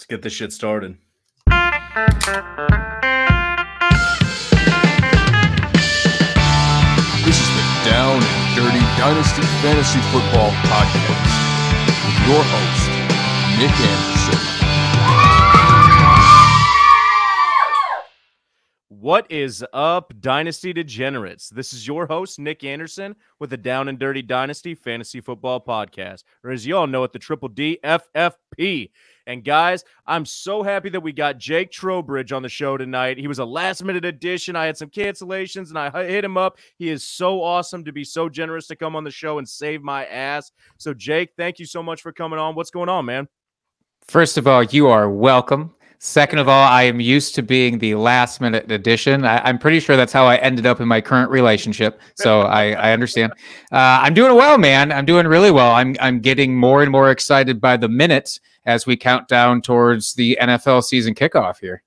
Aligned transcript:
Let's 0.00 0.06
get 0.06 0.22
this 0.22 0.32
shit 0.32 0.50
started. 0.50 0.96
This 7.26 7.36
is 7.36 7.50
the 7.52 7.64
Down 7.84 8.16
and 8.16 8.56
Dirty 8.56 8.80
Dynasty 8.96 9.42
Fantasy 9.60 10.00
Football 10.10 10.52
Podcast 10.72 11.36
with 12.06 12.18
your 12.26 12.42
host, 12.48 12.88
Nick 13.58 13.78
Anderson. 13.78 14.40
What 18.88 19.30
is 19.30 19.64
up, 19.72 20.12
Dynasty 20.20 20.72
Degenerates? 20.72 21.48
This 21.48 21.72
is 21.72 21.86
your 21.86 22.06
host, 22.06 22.38
Nick 22.38 22.64
Anderson, 22.64 23.16
with 23.38 23.50
the 23.50 23.56
Down 23.56 23.88
and 23.88 23.98
Dirty 23.98 24.20
Dynasty 24.20 24.74
Fantasy 24.74 25.20
Football 25.20 25.60
Podcast, 25.60 26.24
or 26.44 26.50
as 26.50 26.66
you 26.66 26.76
all 26.76 26.86
know 26.86 27.04
it, 27.04 27.12
the 27.12 27.18
Triple 27.18 27.48
D 27.48 27.78
FFP. 27.82 28.90
And 29.30 29.44
guys, 29.44 29.84
I'm 30.08 30.26
so 30.26 30.64
happy 30.64 30.88
that 30.88 30.98
we 30.98 31.12
got 31.12 31.38
Jake 31.38 31.70
Trowbridge 31.70 32.32
on 32.32 32.42
the 32.42 32.48
show 32.48 32.76
tonight. 32.76 33.16
He 33.16 33.28
was 33.28 33.38
a 33.38 33.44
last 33.44 33.84
minute 33.84 34.04
addition. 34.04 34.56
I 34.56 34.66
had 34.66 34.76
some 34.76 34.90
cancellations 34.90 35.68
and 35.68 35.78
I 35.78 36.04
hit 36.04 36.24
him 36.24 36.36
up. 36.36 36.58
He 36.78 36.88
is 36.88 37.06
so 37.06 37.40
awesome 37.40 37.84
to 37.84 37.92
be 37.92 38.02
so 38.02 38.28
generous 38.28 38.66
to 38.66 38.76
come 38.76 38.96
on 38.96 39.04
the 39.04 39.10
show 39.12 39.38
and 39.38 39.48
save 39.48 39.82
my 39.82 40.04
ass. 40.06 40.50
So, 40.78 40.92
Jake, 40.92 41.30
thank 41.36 41.60
you 41.60 41.64
so 41.64 41.80
much 41.80 42.02
for 42.02 42.10
coming 42.10 42.40
on. 42.40 42.56
What's 42.56 42.72
going 42.72 42.88
on, 42.88 43.04
man? 43.04 43.28
First 44.08 44.36
of 44.36 44.48
all, 44.48 44.64
you 44.64 44.88
are 44.88 45.08
welcome. 45.08 45.76
Second 46.00 46.40
of 46.40 46.48
all, 46.48 46.66
I 46.66 46.82
am 46.84 46.98
used 46.98 47.36
to 47.36 47.42
being 47.42 47.78
the 47.78 47.94
last 47.94 48.40
minute 48.40 48.72
addition. 48.72 49.24
I, 49.24 49.48
am 49.48 49.58
pretty 49.58 49.78
sure 49.78 49.96
that's 49.96 50.12
how 50.12 50.24
I 50.24 50.38
ended 50.38 50.66
up 50.66 50.80
in 50.80 50.88
my 50.88 51.00
current 51.00 51.30
relationship. 51.30 52.00
So 52.16 52.40
I, 52.58 52.72
I 52.72 52.92
understand. 52.92 53.32
Uh, 53.70 54.00
I'm 54.02 54.14
doing 54.14 54.34
well, 54.34 54.58
man. 54.58 54.90
I'm 54.90 55.04
doing 55.04 55.28
really 55.28 55.52
well. 55.52 55.70
I'm 55.70 55.94
I'm 56.00 56.18
getting 56.18 56.56
more 56.56 56.82
and 56.82 56.90
more 56.90 57.12
excited 57.12 57.60
by 57.60 57.76
the 57.76 57.88
minutes 57.88 58.40
as 58.66 58.86
we 58.86 58.96
count 58.96 59.28
down 59.28 59.62
towards 59.62 60.14
the 60.14 60.38
NFL 60.40 60.84
season 60.84 61.14
kickoff 61.14 61.58
here. 61.60 61.82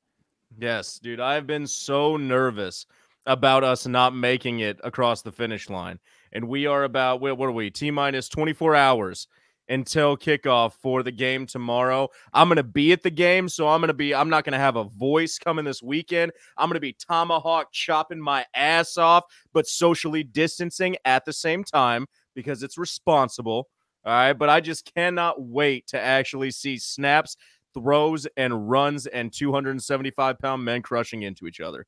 Yes, 0.57 0.99
dude. 0.99 1.19
I've 1.19 1.47
been 1.47 1.67
so 1.67 2.17
nervous 2.17 2.85
about 3.25 3.63
us 3.63 3.87
not 3.87 4.15
making 4.15 4.59
it 4.59 4.79
across 4.83 5.21
the 5.21 5.31
finish 5.31 5.69
line. 5.69 5.99
And 6.33 6.47
we 6.47 6.65
are 6.65 6.83
about 6.83 7.21
what 7.21 7.39
are 7.39 7.51
we? 7.51 7.69
T 7.69 7.91
minus 7.91 8.27
24 8.29 8.75
hours 8.75 9.27
until 9.69 10.17
kickoff 10.17 10.73
for 10.73 11.03
the 11.03 11.11
game 11.11 11.45
tomorrow. 11.45 12.09
I'm 12.33 12.47
going 12.47 12.57
to 12.57 12.63
be 12.63 12.91
at 12.91 13.03
the 13.03 13.09
game, 13.09 13.47
so 13.47 13.67
I'm 13.69 13.79
going 13.79 13.87
to 13.87 13.93
be 13.93 14.13
I'm 14.13 14.29
not 14.29 14.43
going 14.43 14.53
to 14.53 14.59
have 14.59 14.75
a 14.75 14.83
voice 14.83 15.37
coming 15.37 15.65
this 15.65 15.81
weekend. 15.81 16.31
I'm 16.57 16.67
going 16.67 16.75
to 16.75 16.81
be 16.81 16.93
tomahawk 16.93 17.71
chopping 17.71 18.19
my 18.19 18.45
ass 18.55 18.97
off, 18.97 19.23
but 19.53 19.67
socially 19.67 20.23
distancing 20.23 20.97
at 21.05 21.25
the 21.25 21.33
same 21.33 21.63
time 21.63 22.07
because 22.35 22.63
it's 22.63 22.77
responsible. 22.77 23.69
All 24.05 24.13
right, 24.13 24.33
but 24.33 24.49
I 24.49 24.59
just 24.59 24.91
cannot 24.93 25.41
wait 25.41 25.87
to 25.87 25.99
actually 25.99 26.51
see 26.51 26.77
snaps, 26.77 27.37
throws, 27.73 28.27
and 28.35 28.69
runs 28.69 29.07
and 29.07 29.31
275 29.31 30.39
pound 30.39 30.65
men 30.65 30.81
crushing 30.81 31.21
into 31.21 31.47
each 31.47 31.61
other. 31.61 31.85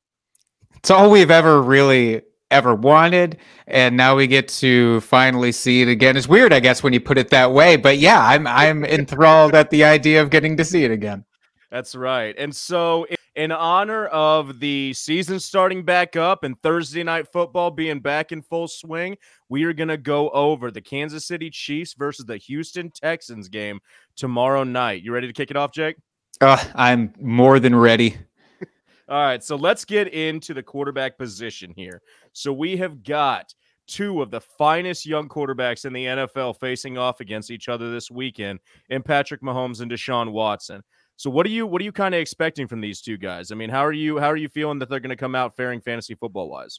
It's 0.76 0.90
all 0.90 1.10
we've 1.10 1.30
ever 1.30 1.60
really 1.60 2.22
ever 2.50 2.74
wanted 2.74 3.38
and 3.66 3.96
now 3.96 4.14
we 4.14 4.26
get 4.26 4.46
to 4.46 5.00
finally 5.00 5.50
see 5.50 5.82
it 5.82 5.88
again 5.88 6.16
it's 6.16 6.28
weird 6.28 6.52
i 6.52 6.60
guess 6.60 6.80
when 6.80 6.92
you 6.92 7.00
put 7.00 7.18
it 7.18 7.28
that 7.28 7.50
way 7.50 7.74
but 7.74 7.98
yeah 7.98 8.24
i'm 8.24 8.46
i'm 8.46 8.84
enthralled 8.84 9.52
at 9.52 9.68
the 9.70 9.82
idea 9.82 10.22
of 10.22 10.30
getting 10.30 10.56
to 10.56 10.64
see 10.64 10.84
it 10.84 10.92
again 10.92 11.24
that's 11.72 11.96
right 11.96 12.36
and 12.38 12.54
so 12.54 13.04
in 13.36 13.52
honor 13.52 14.06
of 14.06 14.58
the 14.60 14.92
season 14.94 15.38
starting 15.38 15.84
back 15.84 16.16
up 16.16 16.42
and 16.42 16.60
thursday 16.62 17.04
night 17.04 17.26
football 17.30 17.70
being 17.70 18.00
back 18.00 18.32
in 18.32 18.42
full 18.42 18.66
swing 18.66 19.16
we 19.48 19.64
are 19.64 19.72
going 19.72 19.88
to 19.88 19.96
go 19.96 20.30
over 20.30 20.70
the 20.70 20.80
kansas 20.80 21.26
city 21.26 21.50
chiefs 21.50 21.94
versus 21.94 22.24
the 22.26 22.36
houston 22.38 22.90
texans 22.90 23.48
game 23.48 23.78
tomorrow 24.16 24.64
night 24.64 25.02
you 25.02 25.12
ready 25.12 25.26
to 25.26 25.32
kick 25.32 25.50
it 25.50 25.56
off 25.56 25.70
jake 25.70 25.96
uh, 26.40 26.62
i'm 26.74 27.12
more 27.20 27.60
than 27.60 27.74
ready 27.74 28.16
all 29.08 29.22
right, 29.22 29.42
so 29.42 29.54
let's 29.54 29.84
get 29.84 30.08
into 30.08 30.52
the 30.52 30.62
quarterback 30.62 31.16
position 31.16 31.72
here. 31.76 32.02
So 32.32 32.52
we 32.52 32.76
have 32.78 33.04
got 33.04 33.54
two 33.86 34.20
of 34.20 34.30
the 34.30 34.40
finest 34.40 35.06
young 35.06 35.28
quarterbacks 35.28 35.84
in 35.84 35.92
the 35.92 36.06
NFL 36.06 36.58
facing 36.58 36.98
off 36.98 37.20
against 37.20 37.50
each 37.50 37.68
other 37.68 37.90
this 37.90 38.10
weekend 38.10 38.58
in 38.88 39.02
Patrick 39.02 39.42
Mahomes 39.42 39.80
and 39.80 39.90
Deshaun 39.90 40.32
Watson. 40.32 40.82
So 41.16 41.30
what 41.30 41.46
are 41.46 41.50
you 41.50 41.66
what 41.66 41.80
are 41.80 41.84
you 41.84 41.92
kind 41.92 42.14
of 42.14 42.20
expecting 42.20 42.66
from 42.66 42.80
these 42.80 43.00
two 43.00 43.16
guys? 43.16 43.50
I 43.50 43.54
mean, 43.54 43.70
how 43.70 43.84
are 43.84 43.92
you 43.92 44.18
how 44.18 44.30
are 44.30 44.36
you 44.36 44.48
feeling 44.48 44.78
that 44.80 44.90
they're 44.90 45.00
going 45.00 45.10
to 45.10 45.16
come 45.16 45.34
out 45.34 45.56
faring 45.56 45.80
fantasy 45.80 46.14
football 46.14 46.48
wise? 46.48 46.78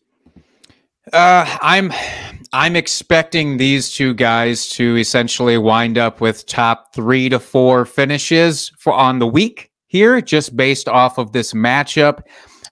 Uh, 1.14 1.58
I'm 1.62 1.92
I'm 2.54 2.76
expecting 2.76 3.58
these 3.58 3.92
two 3.92 4.14
guys 4.14 4.70
to 4.70 4.98
essentially 4.98 5.58
wind 5.58 5.98
up 5.98 6.22
with 6.22 6.46
top 6.46 6.94
three 6.94 7.30
to 7.30 7.40
four 7.40 7.86
finishes 7.86 8.72
for 8.78 8.94
on 8.94 9.20
the 9.20 9.28
week 9.28 9.72
here, 9.88 10.22
just 10.22 10.56
based 10.56 10.88
off 10.88 11.18
of 11.18 11.32
this 11.32 11.54
matchup. 11.54 12.22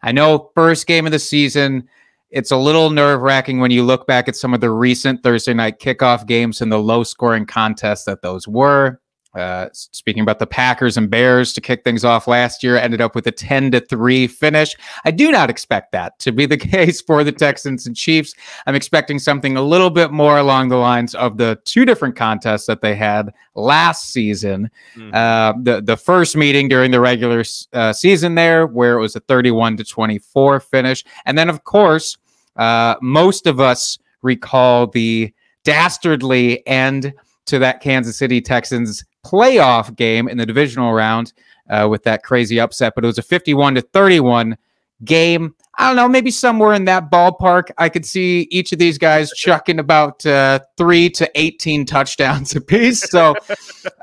I 0.03 0.11
know 0.11 0.51
first 0.53 0.85
game 0.85 1.05
of 1.05 1.11
the 1.13 1.19
season, 1.19 1.87
it's 2.29 2.51
a 2.51 2.57
little 2.57 2.89
nerve 2.89 3.21
wracking 3.21 3.59
when 3.59 3.71
you 3.71 3.83
look 3.83 4.05
back 4.05 4.27
at 4.27 4.35
some 4.35 4.53
of 4.53 4.61
the 4.61 4.69
recent 4.69 5.23
Thursday 5.23 5.53
night 5.53 5.79
kickoff 5.79 6.27
games 6.27 6.61
and 6.61 6.71
the 6.71 6.77
low 6.77 7.03
scoring 7.03 7.45
contests 7.45 8.03
that 8.03 8.21
those 8.21 8.47
were. 8.47 8.99
Uh, 9.35 9.69
speaking 9.73 10.23
about 10.23 10.39
the 10.39 10.47
Packers 10.47 10.95
and 10.95 11.09
Bears 11.09 11.51
to 11.53 11.61
kick 11.61 11.83
things 11.83 12.05
off 12.05 12.27
last 12.27 12.63
year, 12.63 12.77
ended 12.77 13.01
up 13.01 13.15
with 13.15 13.27
a 13.27 13.31
10 13.31 13.71
to 13.71 13.81
3 13.81 14.27
finish. 14.27 14.75
I 15.03 15.11
do 15.11 15.31
not 15.31 15.49
expect 15.49 15.91
that 15.91 16.17
to 16.19 16.31
be 16.31 16.45
the 16.45 16.57
case 16.75 17.01
for 17.01 17.23
the 17.23 17.31
Texans 17.31 17.85
and 17.85 17.95
Chiefs. 17.95 18.33
I'm 18.65 18.75
expecting 18.75 19.19
something 19.19 19.57
a 19.57 19.61
little 19.61 19.89
bit 19.89 20.11
more 20.11 20.37
along 20.37 20.69
the 20.69 20.77
lines 20.77 21.15
of 21.15 21.37
the 21.37 21.59
two 21.65 21.85
different 21.85 22.15
contests 22.15 22.65
that 22.67 22.81
they 22.81 22.95
had 22.95 23.33
last 23.55 24.09
season. 24.09 24.71
Mm-hmm. 24.95 25.13
Uh, 25.13 25.53
the, 25.61 25.81
the 25.81 25.97
first 25.97 26.37
meeting 26.37 26.69
during 26.69 26.91
the 26.91 27.01
regular 27.01 27.43
uh, 27.73 27.91
season 27.91 28.35
there, 28.35 28.65
where 28.67 28.97
it 28.97 29.01
was 29.01 29.15
a 29.15 29.19
31 29.21 29.77
to 29.77 29.83
24 29.83 30.59
finish. 30.61 31.03
And 31.25 31.37
then, 31.37 31.49
of 31.49 31.63
course, 31.63 32.17
uh, 32.55 32.95
most 33.01 33.47
of 33.47 33.59
us 33.59 33.97
recall 34.21 34.87
the 34.87 35.33
dastardly 35.63 36.65
end 36.67 37.13
to 37.45 37.59
that 37.59 37.81
Kansas 37.81 38.17
City 38.17 38.41
Texans 38.41 39.03
playoff 39.25 39.95
game 39.95 40.27
in 40.27 40.37
the 40.37 40.45
divisional 40.45 40.93
round 40.93 41.33
uh, 41.69 41.87
with 41.89 42.03
that 42.03 42.23
crazy 42.23 42.59
upset, 42.59 42.93
but 42.95 43.03
it 43.03 43.07
was 43.07 43.17
a 43.17 43.23
51 43.23 43.75
to 43.75 43.81
31 43.81 44.57
game. 45.03 45.55
I 45.77 45.87
don't 45.87 45.97
know, 45.97 46.07
maybe 46.07 46.31
somewhere 46.31 46.73
in 46.73 46.85
that 46.85 47.11
ballpark. 47.11 47.69
I 47.77 47.89
could 47.89 48.05
see 48.05 48.47
each 48.49 48.71
of 48.71 48.79
these 48.79 48.97
guys 48.97 49.31
chucking 49.35 49.79
about 49.79 50.25
uh, 50.25 50.59
three 50.77 51.09
to 51.11 51.29
18 51.35 51.85
touchdowns 51.85 52.55
apiece. 52.55 53.09
So 53.09 53.35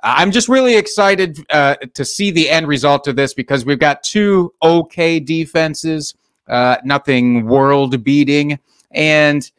I'm 0.02 0.32
just 0.32 0.48
really 0.48 0.76
excited 0.76 1.38
uh, 1.50 1.76
to 1.94 2.04
see 2.04 2.30
the 2.30 2.50
end 2.50 2.68
result 2.68 3.08
of 3.08 3.16
this 3.16 3.32
because 3.32 3.64
we've 3.64 3.78
got 3.78 4.02
two 4.02 4.52
okay 4.62 5.18
defenses, 5.18 6.14
uh, 6.48 6.76
nothing 6.84 7.46
world 7.46 8.04
beating. 8.04 8.58
And 8.90 9.50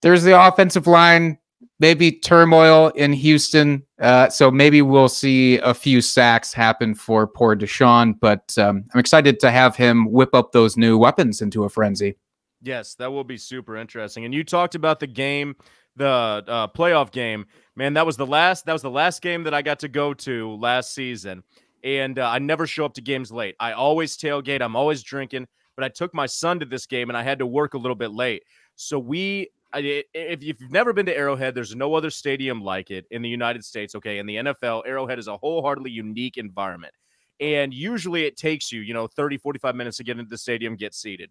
there's 0.00 0.22
the 0.22 0.40
offensive 0.40 0.86
line 0.86 1.38
maybe 1.78 2.12
turmoil 2.12 2.88
in 2.88 3.12
Houston. 3.12 3.82
Uh, 4.00 4.28
so 4.28 4.50
maybe 4.50 4.82
we'll 4.82 5.08
see 5.08 5.58
a 5.58 5.74
few 5.74 6.00
sacks 6.00 6.52
happen 6.52 6.94
for 6.94 7.26
poor 7.26 7.56
Deshaun, 7.56 8.14
but 8.20 8.56
um, 8.58 8.84
I'm 8.92 9.00
excited 9.00 9.40
to 9.40 9.50
have 9.50 9.76
him 9.76 10.10
whip 10.10 10.34
up 10.34 10.52
those 10.52 10.76
new 10.76 10.98
weapons 10.98 11.42
into 11.42 11.64
a 11.64 11.68
frenzy. 11.68 12.16
Yes, 12.62 12.94
that 12.94 13.12
will 13.12 13.24
be 13.24 13.36
super 13.36 13.76
interesting. 13.76 14.24
And 14.24 14.34
you 14.34 14.42
talked 14.42 14.74
about 14.74 15.00
the 15.00 15.06
game, 15.06 15.56
the 15.96 16.06
uh, 16.46 16.68
playoff 16.68 17.10
game. 17.10 17.46
Man, 17.74 17.94
that 17.94 18.06
was 18.06 18.16
the 18.16 18.26
last. 18.26 18.66
That 18.66 18.72
was 18.72 18.82
the 18.82 18.90
last 18.90 19.22
game 19.22 19.44
that 19.44 19.54
I 19.54 19.62
got 19.62 19.78
to 19.80 19.88
go 19.88 20.14
to 20.14 20.56
last 20.56 20.94
season, 20.94 21.42
and 21.84 22.18
uh, 22.18 22.28
I 22.28 22.38
never 22.38 22.66
show 22.66 22.86
up 22.86 22.94
to 22.94 23.02
games 23.02 23.30
late. 23.30 23.54
I 23.60 23.72
always 23.72 24.16
tailgate. 24.16 24.62
I'm 24.62 24.76
always 24.76 25.02
drinking. 25.02 25.46
But 25.76 25.84
I 25.84 25.88
took 25.90 26.14
my 26.14 26.24
son 26.24 26.58
to 26.60 26.66
this 26.66 26.86
game, 26.86 27.10
and 27.10 27.16
I 27.18 27.22
had 27.22 27.38
to 27.38 27.46
work 27.46 27.74
a 27.74 27.78
little 27.78 27.94
bit 27.94 28.10
late. 28.10 28.42
So 28.76 28.98
we 28.98 29.50
if 29.74 30.42
you've 30.42 30.70
never 30.70 30.92
been 30.92 31.06
to 31.06 31.16
Arrowhead, 31.16 31.54
there's 31.54 31.74
no 31.74 31.94
other 31.94 32.10
stadium 32.10 32.62
like 32.62 32.90
it 32.90 33.06
in 33.10 33.22
the 33.22 33.28
United 33.28 33.64
States. 33.64 33.94
Okay. 33.94 34.18
In 34.18 34.26
the 34.26 34.36
NFL, 34.36 34.82
Arrowhead 34.86 35.18
is 35.18 35.28
a 35.28 35.36
wholeheartedly 35.36 35.90
unique 35.90 36.36
environment. 36.36 36.94
And 37.40 37.74
usually 37.74 38.24
it 38.24 38.36
takes 38.36 38.72
you, 38.72 38.80
you 38.80 38.94
know, 38.94 39.06
30, 39.06 39.38
45 39.38 39.74
minutes 39.74 39.98
to 39.98 40.04
get 40.04 40.18
into 40.18 40.30
the 40.30 40.38
stadium, 40.38 40.76
get 40.76 40.94
seated. 40.94 41.30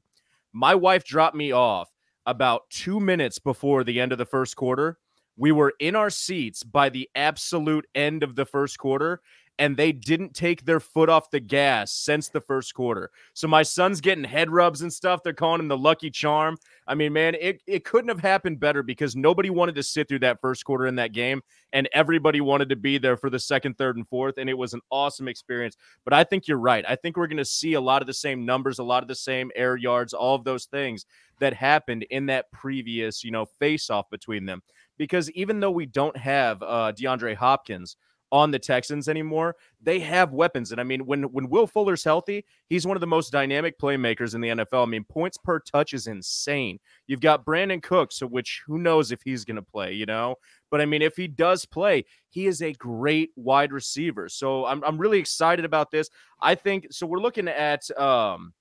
My 0.53 0.75
wife 0.75 1.03
dropped 1.03 1.35
me 1.35 1.51
off 1.51 1.89
about 2.25 2.69
two 2.69 2.99
minutes 2.99 3.39
before 3.39 3.83
the 3.83 3.99
end 3.99 4.11
of 4.11 4.17
the 4.17 4.25
first 4.25 4.55
quarter. 4.55 4.97
We 5.37 5.51
were 5.51 5.73
in 5.79 5.95
our 5.95 6.09
seats 6.09 6.63
by 6.63 6.89
the 6.89 7.09
absolute 7.15 7.85
end 7.95 8.23
of 8.23 8.35
the 8.35 8.45
first 8.45 8.77
quarter 8.77 9.21
and 9.57 9.77
they 9.77 9.91
didn't 9.91 10.33
take 10.33 10.65
their 10.65 10.79
foot 10.79 11.09
off 11.09 11.29
the 11.29 11.39
gas 11.39 11.91
since 11.91 12.27
the 12.27 12.41
first 12.41 12.73
quarter. 12.73 13.09
So 13.33 13.47
my 13.47 13.63
son's 13.63 14.01
getting 14.01 14.23
head 14.23 14.51
rubs 14.51 14.81
and 14.81 14.91
stuff. 14.91 15.23
They're 15.23 15.33
calling 15.33 15.61
him 15.61 15.67
the 15.67 15.77
lucky 15.77 16.09
charm. 16.09 16.57
I 16.87 16.95
mean, 16.95 17.13
man, 17.13 17.35
it, 17.39 17.61
it 17.65 17.85
couldn't 17.85 18.09
have 18.09 18.19
happened 18.19 18.59
better 18.59 18.83
because 18.83 19.15
nobody 19.15 19.49
wanted 19.49 19.75
to 19.75 19.83
sit 19.83 20.07
through 20.07 20.19
that 20.19 20.41
first 20.41 20.65
quarter 20.65 20.87
in 20.87 20.95
that 20.95 21.13
game, 21.13 21.41
and 21.73 21.89
everybody 21.93 22.41
wanted 22.41 22.69
to 22.69 22.75
be 22.75 22.97
there 22.97 23.17
for 23.17 23.29
the 23.29 23.39
second, 23.39 23.77
third, 23.77 23.95
and 23.95 24.07
fourth. 24.07 24.37
And 24.37 24.49
it 24.49 24.57
was 24.57 24.73
an 24.73 24.81
awesome 24.91 25.27
experience. 25.27 25.77
But 26.03 26.13
I 26.13 26.23
think 26.23 26.47
you're 26.47 26.57
right. 26.57 26.85
I 26.87 26.95
think 26.95 27.15
we're 27.15 27.27
going 27.27 27.37
to 27.37 27.45
see 27.45 27.73
a 27.73 27.81
lot 27.81 28.01
of 28.01 28.07
the 28.07 28.13
same 28.13 28.45
numbers, 28.45 28.79
a 28.79 28.83
lot 28.83 29.03
of 29.03 29.07
the 29.07 29.15
same 29.15 29.51
air 29.55 29.77
yards, 29.77 30.13
all 30.13 30.35
of 30.35 30.43
those 30.43 30.65
things 30.65 31.05
that 31.39 31.53
happened 31.53 32.03
in 32.09 32.27
that 32.27 32.51
previous, 32.51 33.23
you 33.23 33.31
know, 33.31 33.45
face 33.45 33.89
off 33.89 34.09
between 34.09 34.45
them. 34.45 34.61
Because 34.97 35.29
even 35.31 35.59
though 35.59 35.71
we 35.71 35.85
don't 35.85 36.15
have 36.15 36.61
uh, 36.61 36.93
DeAndre 36.95 37.35
Hopkins, 37.35 37.97
on 38.31 38.51
the 38.51 38.59
Texans 38.59 39.07
anymore. 39.07 39.55
They 39.81 39.99
have 39.99 40.33
weapons. 40.33 40.71
And 40.71 40.81
I 40.81 40.83
mean, 40.83 41.05
when 41.05 41.23
when 41.23 41.49
Will 41.49 41.67
Fuller's 41.67 42.03
healthy, 42.03 42.45
he's 42.67 42.87
one 42.87 42.97
of 42.97 43.01
the 43.01 43.07
most 43.07 43.31
dynamic 43.31 43.79
playmakers 43.79 44.35
in 44.35 44.41
the 44.41 44.49
NFL. 44.49 44.83
I 44.83 44.89
mean, 44.89 45.03
points 45.03 45.37
per 45.37 45.59
touch 45.59 45.93
is 45.93 46.07
insane. 46.07 46.79
You've 47.07 47.21
got 47.21 47.45
Brandin 47.45 47.81
Cooks, 47.81 48.17
so 48.17 48.27
which 48.27 48.63
who 48.65 48.79
knows 48.79 49.11
if 49.11 49.21
he's 49.23 49.45
going 49.45 49.55
to 49.55 49.61
play, 49.61 49.93
you 49.93 50.05
know? 50.05 50.35
But 50.71 50.81
I 50.81 50.85
mean, 50.85 51.01
if 51.01 51.15
he 51.15 51.27
does 51.27 51.65
play, 51.65 52.05
he 52.29 52.47
is 52.47 52.61
a 52.61 52.73
great 52.73 53.31
wide 53.35 53.71
receiver. 53.71 54.27
So 54.27 54.65
I'm, 54.65 54.83
I'm 54.83 54.97
really 54.97 55.19
excited 55.19 55.63
about 55.63 55.91
this. 55.91 56.09
I 56.41 56.55
think 56.55 56.87
so. 56.91 57.05
We're 57.05 57.19
looking 57.19 57.47
at 57.47 57.89
um, 57.97 58.53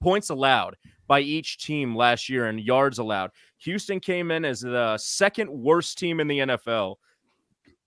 points 0.00 0.30
allowed 0.30 0.76
by 1.08 1.20
each 1.20 1.58
team 1.58 1.96
last 1.96 2.28
year 2.28 2.46
and 2.46 2.60
yards 2.60 2.98
allowed. 2.98 3.30
Houston 3.58 4.00
came 4.00 4.30
in 4.30 4.44
as 4.44 4.60
the 4.60 4.98
second 4.98 5.50
worst 5.50 5.98
team 5.98 6.20
in 6.20 6.28
the 6.28 6.38
NFL 6.38 6.96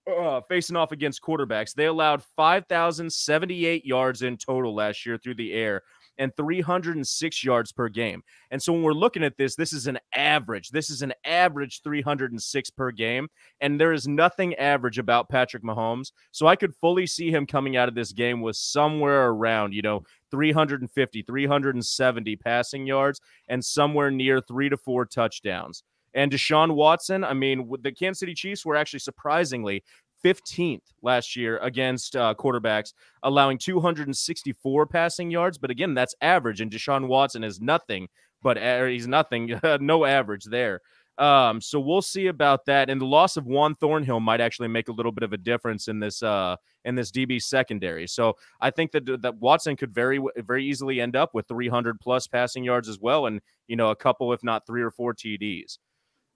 uh, 0.09 0.41
facing 0.47 0.75
off 0.75 0.91
against 0.91 1.21
quarterbacks. 1.21 1.73
They 1.73 1.85
allowed 1.85 2.23
5,078 2.35 3.85
yards 3.85 4.21
in 4.21 4.37
total 4.37 4.73
last 4.73 5.05
year 5.05 5.17
through 5.17 5.35
the 5.35 5.53
air 5.53 5.83
and 6.19 6.35
306 6.35 7.43
yards 7.43 7.71
per 7.71 7.87
game. 7.89 8.21
And 8.51 8.61
so 8.61 8.73
when 8.73 8.83
we're 8.83 8.91
looking 8.91 9.23
at 9.23 9.37
this, 9.37 9.55
this 9.55 9.73
is 9.73 9.87
an 9.87 9.97
average. 10.13 10.69
This 10.69 10.89
is 10.89 11.01
an 11.01 11.13
average 11.23 11.81
306 11.81 12.69
per 12.71 12.91
game. 12.91 13.29
And 13.61 13.79
there 13.79 13.93
is 13.93 14.07
nothing 14.07 14.53
average 14.55 14.99
about 14.99 15.29
Patrick 15.29 15.63
Mahomes. 15.63 16.11
So 16.31 16.45
I 16.45 16.57
could 16.57 16.75
fully 16.75 17.07
see 17.07 17.31
him 17.31 17.47
coming 17.47 17.77
out 17.77 17.87
of 17.87 17.95
this 17.95 18.11
game 18.11 18.41
with 18.41 18.57
somewhere 18.57 19.29
around, 19.29 19.73
you 19.73 19.81
know, 19.81 20.03
350, 20.29 21.21
370 21.23 22.35
passing 22.35 22.85
yards 22.85 23.21
and 23.47 23.63
somewhere 23.63 24.11
near 24.11 24.41
three 24.41 24.69
to 24.69 24.77
four 24.77 25.05
touchdowns. 25.05 25.83
And 26.13 26.31
Deshaun 26.31 26.75
Watson, 26.75 27.23
I 27.23 27.33
mean, 27.33 27.71
the 27.81 27.91
Kansas 27.91 28.19
City 28.19 28.33
Chiefs 28.33 28.65
were 28.65 28.75
actually 28.75 28.99
surprisingly 28.99 29.83
15th 30.23 30.81
last 31.01 31.35
year 31.35 31.57
against 31.59 32.15
uh, 32.15 32.33
quarterbacks, 32.37 32.93
allowing 33.23 33.57
264 33.57 34.85
passing 34.87 35.31
yards. 35.31 35.57
But 35.57 35.71
again, 35.71 35.93
that's 35.93 36.15
average, 36.21 36.61
and 36.61 36.71
Deshaun 36.71 37.07
Watson 37.07 37.43
is 37.43 37.61
nothing, 37.61 38.07
but 38.41 38.57
he's 38.89 39.07
nothing, 39.07 39.59
no 39.79 40.05
average 40.05 40.45
there. 40.45 40.81
Um, 41.19 41.59
so 41.59 41.81
we'll 41.81 42.01
see 42.01 42.27
about 42.27 42.65
that. 42.65 42.89
And 42.89 42.99
the 42.99 43.05
loss 43.05 43.35
of 43.35 43.45
Juan 43.45 43.75
Thornhill 43.75 44.21
might 44.21 44.39
actually 44.39 44.69
make 44.69 44.87
a 44.87 44.93
little 44.93 45.11
bit 45.11 45.23
of 45.23 45.33
a 45.33 45.37
difference 45.37 45.89
in 45.89 45.99
this 45.99 46.23
uh, 46.23 46.55
in 46.85 46.95
this 46.95 47.11
DB 47.11 47.41
secondary. 47.43 48.07
So 48.07 48.37
I 48.61 48.71
think 48.71 48.93
that 48.93 49.21
that 49.21 49.35
Watson 49.35 49.75
could 49.75 49.93
very 49.93 50.21
very 50.37 50.65
easily 50.65 51.01
end 51.01 51.17
up 51.17 51.33
with 51.33 51.45
300 51.49 51.99
plus 51.99 52.25
passing 52.25 52.63
yards 52.63 52.87
as 52.87 52.99
well, 52.99 53.25
and 53.25 53.41
you 53.67 53.75
know 53.75 53.89
a 53.89 53.95
couple, 53.97 54.31
if 54.31 54.43
not 54.45 54.65
three 54.65 54.81
or 54.81 54.91
four 54.91 55.13
TDs. 55.13 55.77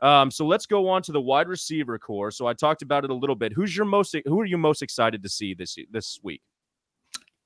Um, 0.03 0.29
so 0.29 0.45
let's 0.45 0.65
go 0.65 0.89
on 0.89 1.01
to 1.03 1.13
the 1.13 1.21
wide 1.21 1.47
receiver 1.47 1.97
core. 1.97 2.29
So 2.29 2.45
I 2.45 2.53
talked 2.53 2.81
about 2.81 3.05
it 3.05 3.09
a 3.09 3.13
little 3.13 3.37
bit. 3.37 3.53
Who's 3.53 3.75
your 3.75 3.85
most 3.85 4.13
who 4.25 4.39
are 4.41 4.45
you 4.45 4.57
most 4.57 4.81
excited 4.81 5.23
to 5.23 5.29
see 5.29 5.53
this 5.53 5.77
this 5.89 6.19
week? 6.21 6.41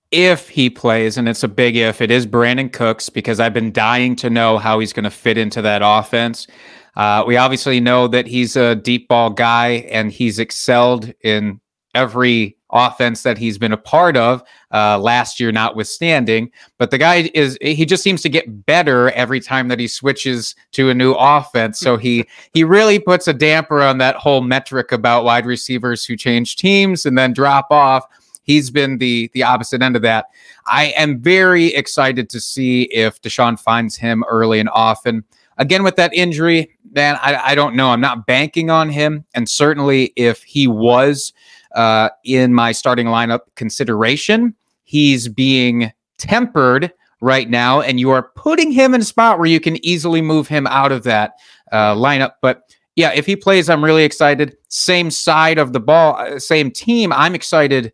If 0.10 0.50
he 0.50 0.70
plays, 0.70 1.18
and 1.18 1.30
it's 1.30 1.44
a 1.44 1.48
big 1.48 1.76
if, 1.76 2.02
it 2.02 2.10
is 2.10 2.26
Brandin 2.26 2.74
Cooks 2.74 3.10
because 3.10 3.40
I've 3.40 3.54
been 3.54 3.72
dying 3.72 4.16
to 4.18 4.30
know 4.30 4.58
how 4.58 4.80
he's 4.80 4.94
going 4.94 5.04
to 5.04 5.12
fit 5.12 5.38
into 5.38 5.62
that 5.62 5.82
offense. 5.84 6.48
Uh, 6.96 7.24
we 7.28 7.38
obviously 7.38 7.80
know 7.80 8.08
that 8.08 8.26
he's 8.26 8.56
a 8.56 8.76
deep 8.76 9.08
ball 9.08 9.30
guy 9.30 9.86
and 9.92 10.12
he's 10.12 10.40
excelled 10.40 11.14
in 11.22 11.60
every 11.98 12.56
offense 12.70 13.24
that 13.24 13.38
he's 13.38 13.58
been 13.58 13.72
a 13.72 13.78
part 13.78 14.16
of 14.16 14.44
uh, 14.74 15.00
last 15.00 15.40
year 15.40 15.52
notwithstanding. 15.52 16.52
But 16.78 16.92
the 16.92 16.98
guy 16.98 17.30
is 17.34 17.58
he 17.62 17.86
just 17.86 18.04
seems 18.04 18.22
to 18.22 18.30
get 18.30 18.66
better 18.66 19.10
every 19.12 19.40
time 19.40 19.68
that 19.70 19.80
he 19.80 19.88
switches 19.88 20.56
to 20.74 20.90
a 20.90 20.94
new 20.94 21.14
offense. 21.14 21.80
So 21.80 21.98
he 21.98 22.26
he 22.54 22.64
really 22.64 23.00
puts 23.00 23.28
a 23.28 23.34
damper 23.34 23.82
on 23.82 23.98
that 23.98 24.16
whole 24.16 24.42
metric 24.42 24.92
about 24.92 25.24
wide 25.24 25.46
receivers 25.46 26.06
who 26.06 26.16
change 26.16 26.56
teams 26.56 27.06
and 27.06 27.18
then 27.18 27.34
drop 27.34 27.68
off. 27.72 28.06
He's 28.44 28.70
been 28.70 29.00
the 29.00 29.32
the 29.34 29.44
opposite 29.44 29.82
end 29.82 29.96
of 29.96 30.04
that. 30.04 30.28
I 30.68 30.88
am 30.98 31.20
very 31.20 31.68
excited 31.68 32.30
to 32.30 32.40
see 32.40 32.84
if 32.84 33.22
deshaun 33.22 33.60
finds 33.60 33.98
him 33.98 34.24
early 34.30 34.60
and 34.60 34.70
often. 34.70 35.24
Again 35.58 35.84
with 35.84 35.96
that 35.96 36.14
injury 36.14 36.78
man 36.94 37.18
I, 37.22 37.52
I 37.52 37.56
don't 37.56 37.76
know. 37.76 37.90
I'm 37.90 38.02
not 38.02 38.26
banking 38.26 38.70
on 38.70 38.90
him. 38.90 39.26
And 39.34 39.48
certainly 39.48 40.14
if 40.16 40.44
he 40.44 40.68
was 40.68 41.34
uh, 41.76 42.10
in 42.24 42.54
my 42.54 42.72
starting 42.72 43.08
lineup 43.08 43.42
consideration. 43.56 44.56
He's 44.84 45.28
being 45.28 45.92
tempered 46.18 46.92
right 47.22 47.50
now, 47.50 47.82
and 47.82 48.00
you 48.00 48.10
are 48.12 48.32
putting 48.36 48.72
him 48.72 48.94
in 48.94 49.02
a 49.02 49.06
spot 49.06 49.40
where 49.40 49.48
you 49.48 49.60
can 49.60 49.84
easily 49.86 50.22
move 50.22 50.48
him 50.48 50.68
out 50.68 50.92
of 50.92 51.04
that 51.04 51.34
uh, 51.72 51.96
lineup. 51.96 52.34
But 52.42 52.64
yeah, 52.96 53.12
if 53.14 53.26
he 53.26 53.36
plays, 53.36 53.70
I'm 53.70 53.84
really 53.84 54.04
excited. 54.04 54.58
Same 54.70 55.12
side 55.12 55.58
of 55.58 55.74
the 55.74 55.80
ball, 55.80 56.16
uh, 56.16 56.40
same 56.40 56.72
team. 56.72 57.12
I'm 57.14 57.36
excited. 57.36 57.94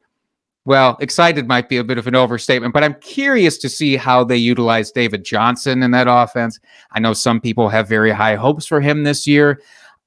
Well, 0.66 0.98
excited 1.02 1.46
might 1.46 1.68
be 1.68 1.76
a 1.76 1.84
bit 1.84 1.98
of 1.98 2.08
an 2.08 2.16
overstatement, 2.16 2.74
but 2.74 2.86
I'm 2.86 2.94
curious 3.02 3.58
to 3.58 3.70
see 3.70 3.98
how 3.98 4.24
they 4.24 4.38
utilize 4.38 4.92
David 4.92 5.26
Johnson 5.26 5.84
in 5.84 5.92
that 5.92 6.08
offense. 6.08 6.58
I 6.94 7.02
know 7.02 7.12
some 7.12 7.42
people 7.42 7.68
have 7.68 7.90
very 7.90 8.12
high 8.12 8.36
hopes 8.36 8.66
for 8.66 8.80
him 8.80 9.04
this 9.04 9.28
year. 9.28 9.62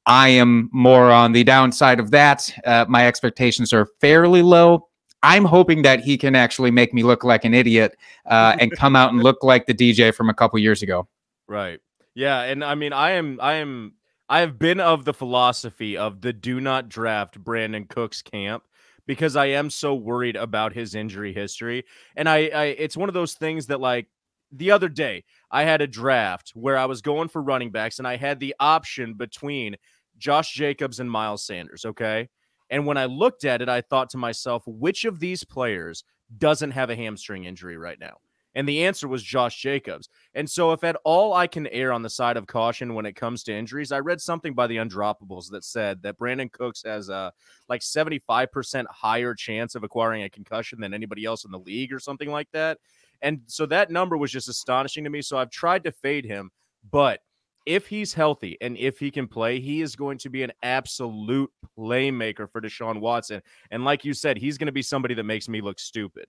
I 0.06 0.28
am 0.28 0.70
more 0.72 1.10
on 1.10 1.32
the 1.32 1.44
downside 1.44 1.98
of 1.98 2.12
that. 2.12 2.52
Uh, 2.64 2.86
my 2.88 3.06
expectations 3.06 3.72
are 3.72 3.86
fairly 4.00 4.42
low. 4.42 4.88
I'm 5.22 5.44
hoping 5.44 5.82
that 5.82 6.00
he 6.00 6.16
can 6.16 6.36
actually 6.36 6.70
make 6.70 6.94
me 6.94 7.02
look 7.02 7.24
like 7.24 7.44
an 7.44 7.54
idiot 7.54 7.96
uh, 8.26 8.56
and 8.60 8.70
come 8.70 8.94
out 8.94 9.12
and 9.12 9.22
look 9.22 9.42
like 9.42 9.66
the 9.66 9.74
DJ 9.74 10.14
from 10.14 10.30
a 10.30 10.34
couple 10.34 10.58
years 10.58 10.82
ago. 10.82 11.08
Right. 11.48 11.80
Yeah, 12.14 12.42
and 12.42 12.64
I 12.64 12.74
mean, 12.76 12.92
I 12.92 13.12
am, 13.12 13.38
I 13.42 13.54
am, 13.54 13.94
I 14.28 14.40
have 14.40 14.58
been 14.58 14.80
of 14.80 15.04
the 15.04 15.12
philosophy 15.12 15.96
of 15.96 16.20
the 16.20 16.32
do 16.32 16.60
not 16.60 16.88
draft 16.88 17.42
Brandin 17.42 17.88
Cooks 17.88 18.22
camp 18.22 18.64
because 19.06 19.36
I 19.36 19.46
am 19.46 19.68
so 19.70 19.94
worried 19.94 20.36
about 20.36 20.72
his 20.72 20.94
injury 20.94 21.32
history, 21.32 21.84
and 22.16 22.28
I, 22.28 22.46
I, 22.46 22.64
it's 22.78 22.96
one 22.96 23.08
of 23.08 23.14
those 23.14 23.34
things 23.34 23.66
that 23.66 23.80
like 23.80 24.06
the 24.50 24.70
other 24.70 24.88
day 24.88 25.24
I 25.50 25.64
had 25.64 25.82
a 25.82 25.86
draft 25.86 26.52
where 26.54 26.78
I 26.78 26.86
was 26.86 27.02
going 27.02 27.28
for 27.28 27.42
running 27.42 27.70
backs, 27.70 27.98
and 27.98 28.08
I 28.08 28.16
had 28.16 28.40
the 28.40 28.54
option 28.58 29.14
between 29.14 29.76
Josh 30.18 30.52
Jacobs 30.52 31.00
and 31.00 31.10
Miles 31.10 31.44
Sanders, 31.44 31.84
okay? 31.84 32.28
And 32.70 32.86
when 32.86 32.96
I 32.96 33.04
looked 33.04 33.44
at 33.44 33.62
it, 33.62 33.68
I 33.68 33.80
thought 33.80 34.10
to 34.10 34.18
myself, 34.18 34.62
which 34.66 35.04
of 35.04 35.20
these 35.20 35.44
players 35.44 36.04
doesn't 36.38 36.72
have 36.72 36.90
a 36.90 36.96
hamstring 36.96 37.44
injury 37.44 37.76
right 37.76 37.98
now? 37.98 38.18
And 38.56 38.66
the 38.66 38.86
answer 38.86 39.06
was 39.06 39.22
Josh 39.22 39.60
Jacobs. 39.60 40.08
And 40.34 40.48
so, 40.48 40.72
if 40.72 40.82
at 40.82 40.96
all 41.04 41.34
I 41.34 41.46
can 41.46 41.66
err 41.66 41.92
on 41.92 42.00
the 42.00 42.08
side 42.08 42.38
of 42.38 42.46
caution 42.46 42.94
when 42.94 43.04
it 43.04 43.14
comes 43.14 43.42
to 43.44 43.52
injuries, 43.54 43.92
I 43.92 43.98
read 43.98 44.18
something 44.18 44.54
by 44.54 44.66
the 44.66 44.78
Undroppables 44.78 45.50
that 45.50 45.62
said 45.62 46.02
that 46.02 46.18
Brandin 46.18 46.50
Cooks 46.50 46.82
has 46.84 47.10
a 47.10 47.34
like 47.68 47.82
75% 47.82 48.86
higher 48.88 49.34
chance 49.34 49.74
of 49.74 49.84
acquiring 49.84 50.22
a 50.22 50.30
concussion 50.30 50.80
than 50.80 50.94
anybody 50.94 51.26
else 51.26 51.44
in 51.44 51.50
the 51.50 51.58
league 51.58 51.92
or 51.92 51.98
something 51.98 52.30
like 52.30 52.50
that. 52.52 52.78
And 53.20 53.42
so 53.46 53.66
that 53.66 53.90
number 53.90 54.16
was 54.16 54.32
just 54.32 54.48
astonishing 54.48 55.04
to 55.04 55.10
me. 55.10 55.20
So 55.20 55.36
I've 55.36 55.50
tried 55.50 55.84
to 55.84 55.92
fade 55.92 56.24
him, 56.24 56.50
but 56.90 57.20
if 57.66 57.88
he's 57.88 58.14
healthy 58.14 58.56
and 58.60 58.76
if 58.78 58.98
he 58.98 59.10
can 59.10 59.26
play, 59.26 59.60
he 59.60 59.82
is 59.82 59.96
going 59.96 60.18
to 60.18 60.30
be 60.30 60.42
an 60.42 60.52
absolute 60.62 61.50
playmaker 61.76 62.50
for 62.50 62.60
Deshaun 62.60 63.00
Watson. 63.00 63.42
And 63.70 63.84
like 63.84 64.04
you 64.04 64.14
said, 64.14 64.38
he's 64.38 64.56
going 64.56 64.66
to 64.66 64.72
be 64.72 64.82
somebody 64.82 65.14
that 65.14 65.24
makes 65.24 65.48
me 65.48 65.60
look 65.60 65.78
stupid. 65.78 66.26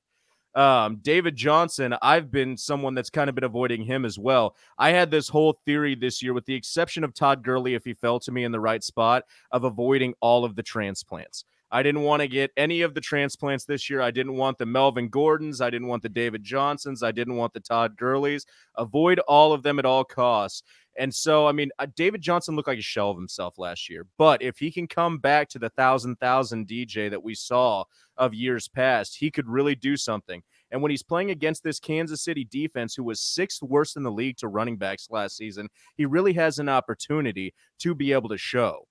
Um, 0.55 0.97
David 1.03 1.35
Johnson, 1.35 1.95
I've 2.01 2.31
been 2.31 2.57
someone 2.57 2.95
that's 2.95 3.11
kind 3.11 3.29
of 3.29 3.35
been 3.35 3.43
avoiding 3.43 3.83
him 3.83 4.05
as 4.05 4.17
well. 4.17 4.55
I 4.79 4.89
had 4.89 5.11
this 5.11 5.29
whole 5.29 5.59
theory 5.65 5.93
this 5.93 6.23
year, 6.23 6.33
with 6.33 6.45
the 6.45 6.55
exception 6.55 7.03
of 7.03 7.13
Todd 7.13 7.43
Gurley, 7.43 7.75
if 7.75 7.85
he 7.85 7.93
fell 7.93 8.19
to 8.21 8.31
me 8.31 8.43
in 8.43 8.51
the 8.51 8.59
right 8.59 8.83
spot, 8.83 9.23
of 9.51 9.65
avoiding 9.65 10.15
all 10.19 10.43
of 10.43 10.55
the 10.55 10.63
transplants. 10.63 11.45
I 11.69 11.83
didn't 11.83 12.03
want 12.03 12.21
to 12.21 12.27
get 12.27 12.51
any 12.55 12.81
of 12.81 12.93
the 12.93 13.01
transplants 13.01 13.65
this 13.65 13.89
year. 13.89 14.01
I 14.01 14.09
didn't 14.09 14.37
want 14.37 14.57
the 14.57 14.65
Melvin 14.65 15.09
Gordons. 15.09 15.59
I 15.59 15.69
didn't 15.69 15.89
want 15.89 16.01
the 16.01 16.09
David 16.09 16.43
Johnsons. 16.43 17.03
I 17.03 17.11
didn't 17.11 17.35
want 17.35 17.53
the 17.53 17.59
Todd 17.59 17.97
Gurleys. 17.97 18.45
Avoid 18.75 19.19
all 19.27 19.51
of 19.51 19.63
them 19.63 19.77
at 19.77 19.85
all 19.85 20.05
costs. 20.05 20.63
And 20.97 21.13
so, 21.13 21.47
I 21.47 21.51
mean, 21.51 21.69
uh, 21.77 21.85
David 21.95 22.21
Johnson 22.21 22.55
looked 22.55 22.67
like 22.67 22.79
a 22.79 22.81
shell 22.81 23.11
of 23.11 23.17
himself 23.17 23.59
last 23.59 23.89
year. 23.89 24.05
But 24.17 24.41
if 24.41 24.57
he 24.57 24.71
can 24.71 24.87
come 24.87 25.19
back 25.19 25.47
to 25.49 25.59
the 25.59 25.69
thousand 25.69 26.15
thousand 26.15 26.67
DJ 26.67 27.09
that 27.09 27.23
we 27.23 27.35
saw 27.35 27.83
of 28.17 28.33
years 28.33 28.67
past, 28.67 29.15
he 29.17 29.29
could 29.29 29.47
really 29.47 29.75
do 29.75 29.95
something. 29.95 30.41
And 30.71 30.81
when 30.81 30.89
he's 30.89 31.03
playing 31.03 31.29
against 31.29 31.63
this 31.63 31.79
Kansas 31.79 32.23
City 32.23 32.43
defense, 32.43 32.95
who 32.95 33.03
was 33.03 33.21
sixth 33.21 33.61
worst 33.61 33.95
in 33.95 34.03
the 34.03 34.11
league 34.11 34.37
to 34.37 34.47
running 34.47 34.77
backs 34.77 35.07
last 35.11 35.37
season, 35.37 35.69
he 35.95 36.05
really 36.05 36.33
has 36.33 36.57
an 36.59 36.67
opportunity 36.67 37.53
to 37.79 37.93
be 37.93 38.11
able 38.11 38.29
to 38.29 38.37
show. 38.37 38.87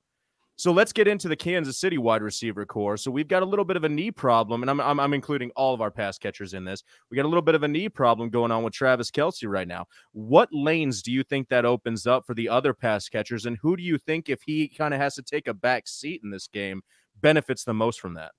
So 0.59 0.73
let's 0.73 0.93
get 0.93 1.07
into 1.07 1.29
the 1.29 1.37
Kansas 1.37 1.79
City 1.79 1.99
wide 1.99 2.23
receiver 2.23 2.65
core. 2.65 2.97
So 2.97 3.11
we've 3.11 3.29
got 3.29 3.43
a 3.43 3.47
little 3.47 3.65
bit 3.65 3.77
of 3.77 3.85
a 3.85 3.91
knee 3.91 4.11
problem, 4.11 4.63
and 4.63 4.71
I'm, 4.71 4.81
I'm, 4.81 4.99
I'm, 4.99 5.13
including 5.13 5.51
all 5.55 5.75
of 5.75 5.83
our 5.83 5.91
pass 5.91 6.17
catchers 6.17 6.55
in 6.55 6.65
this. 6.65 6.83
We 7.11 7.17
got 7.17 7.27
a 7.27 7.29
little 7.29 7.43
bit 7.43 7.55
of 7.55 7.63
a 7.63 7.69
knee 7.69 7.91
problem 7.91 8.31
going 8.31 8.51
on 8.51 8.63
with 8.63 8.73
Travis 8.73 9.11
Kelce 9.11 9.47
right 9.47 9.69
now. 9.69 9.85
What 10.13 10.49
lanes 10.53 11.03
do 11.03 11.13
you 11.13 11.23
think 11.23 11.51
that 11.51 11.67
opens 11.67 12.07
up 12.07 12.25
for 12.27 12.33
the 12.33 12.49
other 12.49 12.73
pass 12.73 13.07
catchers, 13.07 13.45
and 13.45 13.59
who 13.61 13.77
do 13.77 13.83
you 13.83 13.99
think, 13.99 14.31
if 14.31 14.41
he 14.47 14.67
kind 14.67 14.95
of 14.95 15.01
has 15.01 15.15
to 15.17 15.23
take 15.23 15.47
a 15.47 15.55
back 15.55 15.87
seat 15.87 16.23
in 16.25 16.31
this 16.31 16.49
game, 16.49 16.81
benefits 17.21 17.65
the 17.65 17.75
most 17.75 18.01
from 18.01 18.15
that? 18.15 18.33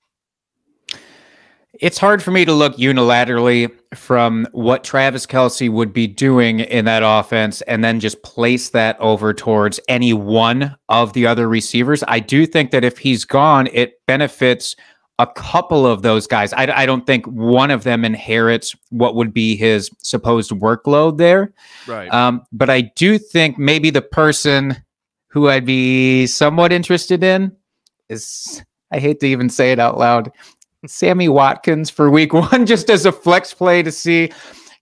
It's 1.79 1.97
hard 1.97 2.23
for 2.23 2.31
me 2.31 2.45
to 2.45 2.53
look 2.53 2.77
unilaterally 2.77 3.71
from 3.93 4.47
what 4.51 4.83
Travis 4.83 5.25
Kelce 5.25 5.69
would 5.69 5.93
be 5.93 6.07
doing 6.07 6.59
in 6.59 6.85
that 6.85 7.03
offense 7.03 7.61
and 7.61 7.83
then 7.83 7.99
just 7.99 8.21
place 8.23 8.69
that 8.69 8.99
over 8.99 9.33
towards 9.33 9.79
any 9.87 10.13
one 10.13 10.75
of 10.89 11.13
the 11.13 11.27
other 11.27 11.47
receivers. 11.47 12.03
I 12.07 12.19
do 12.19 12.45
think 12.45 12.71
that 12.71 12.83
if 12.83 12.97
he's 12.97 13.25
gone, 13.25 13.67
it 13.73 14.05
benefits 14.07 14.75
a 15.19 15.27
couple 15.27 15.87
of 15.87 16.03
those 16.03 16.27
guys. 16.27 16.53
I, 16.53 16.81
I, 16.81 16.85
don't 16.85 17.07
think 17.07 17.25
one 17.25 17.71
of 17.71 17.83
them 17.83 18.05
inherits 18.05 18.75
what 18.89 19.15
would 19.15 19.33
be 19.33 19.55
his 19.55 19.89
supposed 20.03 20.51
workload 20.51 21.17
there. 21.17 21.53
Right. 21.87 22.13
Um, 22.13 22.43
but 22.51 22.69
I 22.69 22.81
do 22.81 23.17
think 23.17 23.57
maybe 23.57 23.89
the 23.89 24.01
person 24.01 24.77
who 25.27 25.49
I'd 25.49 25.65
be 25.65 26.27
somewhat 26.27 26.71
interested 26.71 27.23
in 27.23 27.55
is, 28.09 28.63
I 28.91 28.99
hate 28.99 29.19
to 29.21 29.27
even 29.27 29.49
say 29.49 29.71
it 29.71 29.79
out 29.79 29.97
loud, 29.97 30.31
Sammy 30.85 31.29
Watkins 31.29 31.89
for 31.89 32.09
week 32.09 32.33
one, 32.51 32.65
just 32.65 32.89
as 32.89 33.05
a 33.05 33.11
flex 33.11 33.53
play 33.53 33.81
to 33.83 33.91
see 33.91 34.31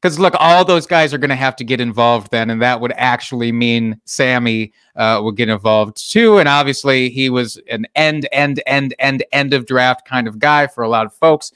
because 0.06 0.20
look, 0.20 0.36
all 0.38 0.64
those 0.64 0.86
guys 0.86 1.16
are 1.16 1.18
going 1.18 1.32
to 1.32 1.36
have 1.36 1.56
to 1.56 1.64
get 1.64 1.82
involved 1.82 2.30
then, 2.30 2.52
and 2.52 2.62
that 2.62 2.80
would 2.80 2.94
actually 2.96 3.52
mean 3.52 4.00
Sammy 4.06 4.72
uh, 4.96 5.20
would 5.24 5.36
get 5.36 5.50
involved 5.50 5.98
too. 6.12 6.38
And 6.38 6.48
obviously, 6.48 7.10
he 7.10 7.30
was 7.30 7.60
an 7.72 7.88
end, 7.96 8.28
end, 8.32 8.62
end, 8.68 8.94
end, 9.00 9.24
end 9.32 9.54
of 9.54 9.66
draft 9.66 10.08
kind 10.08 10.28
of 10.28 10.38
guy 10.38 10.68
for 10.68 10.84
a 10.84 10.90
lot 10.90 11.08
of 11.08 11.14
folks. 11.16 11.52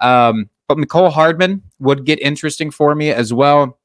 Um, 0.00 0.48
but 0.68 0.78
Mecole 0.78 1.10
Hardman 1.10 1.62
would 1.80 2.04
get 2.04 2.20
interesting 2.20 2.70
for 2.70 2.94
me 2.94 3.10
as 3.10 3.32
well. 3.32 3.77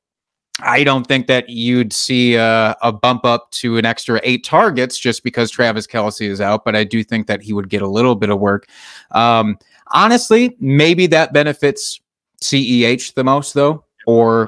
I 0.61 0.83
don't 0.83 1.07
think 1.07 1.27
that 1.27 1.49
you'd 1.49 1.91
see 1.91 2.35
a, 2.35 2.75
a, 2.83 2.91
bump 2.91 3.25
up 3.25 3.49
to 3.51 3.77
an 3.77 3.85
extra 3.85 4.19
eight 4.23 4.43
targets 4.43 4.99
just 4.99 5.23
because 5.23 5.49
Travis 5.49 5.87
Kelce 5.87 6.29
is 6.29 6.39
out, 6.39 6.63
but 6.63 6.75
I 6.75 6.83
do 6.83 7.03
think 7.03 7.25
that 7.25 7.41
he 7.41 7.53
would 7.53 7.69
get 7.69 7.81
a 7.81 7.87
little 7.87 8.13
bit 8.13 8.29
of 8.29 8.39
work. 8.39 8.67
Um, 9.11 9.57
honestly, 9.87 10.55
maybe 10.59 11.07
that 11.07 11.33
benefits 11.33 11.99
CEH 12.41 13.15
the 13.15 13.23
most, 13.23 13.55
though 13.55 13.83
or 14.05 14.47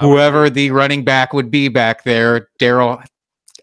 whoever 0.00 0.50
the 0.50 0.70
running 0.70 1.04
back 1.04 1.32
would 1.32 1.50
be 1.50 1.68
back 1.68 2.04
there, 2.04 2.48
Darrel 2.58 3.02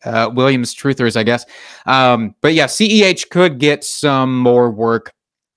uh, 0.06 0.30
Williams 0.34 0.76
truthers, 0.76 1.16
I 1.16 1.24
guess. 1.24 1.46
Um, 1.86 2.36
but 2.42 2.54
yeah, 2.54 2.66
CEH 2.66 3.30
could 3.30 3.60
get 3.60 3.84
some 3.84 4.38
more 4.38 4.72
work 4.72 5.14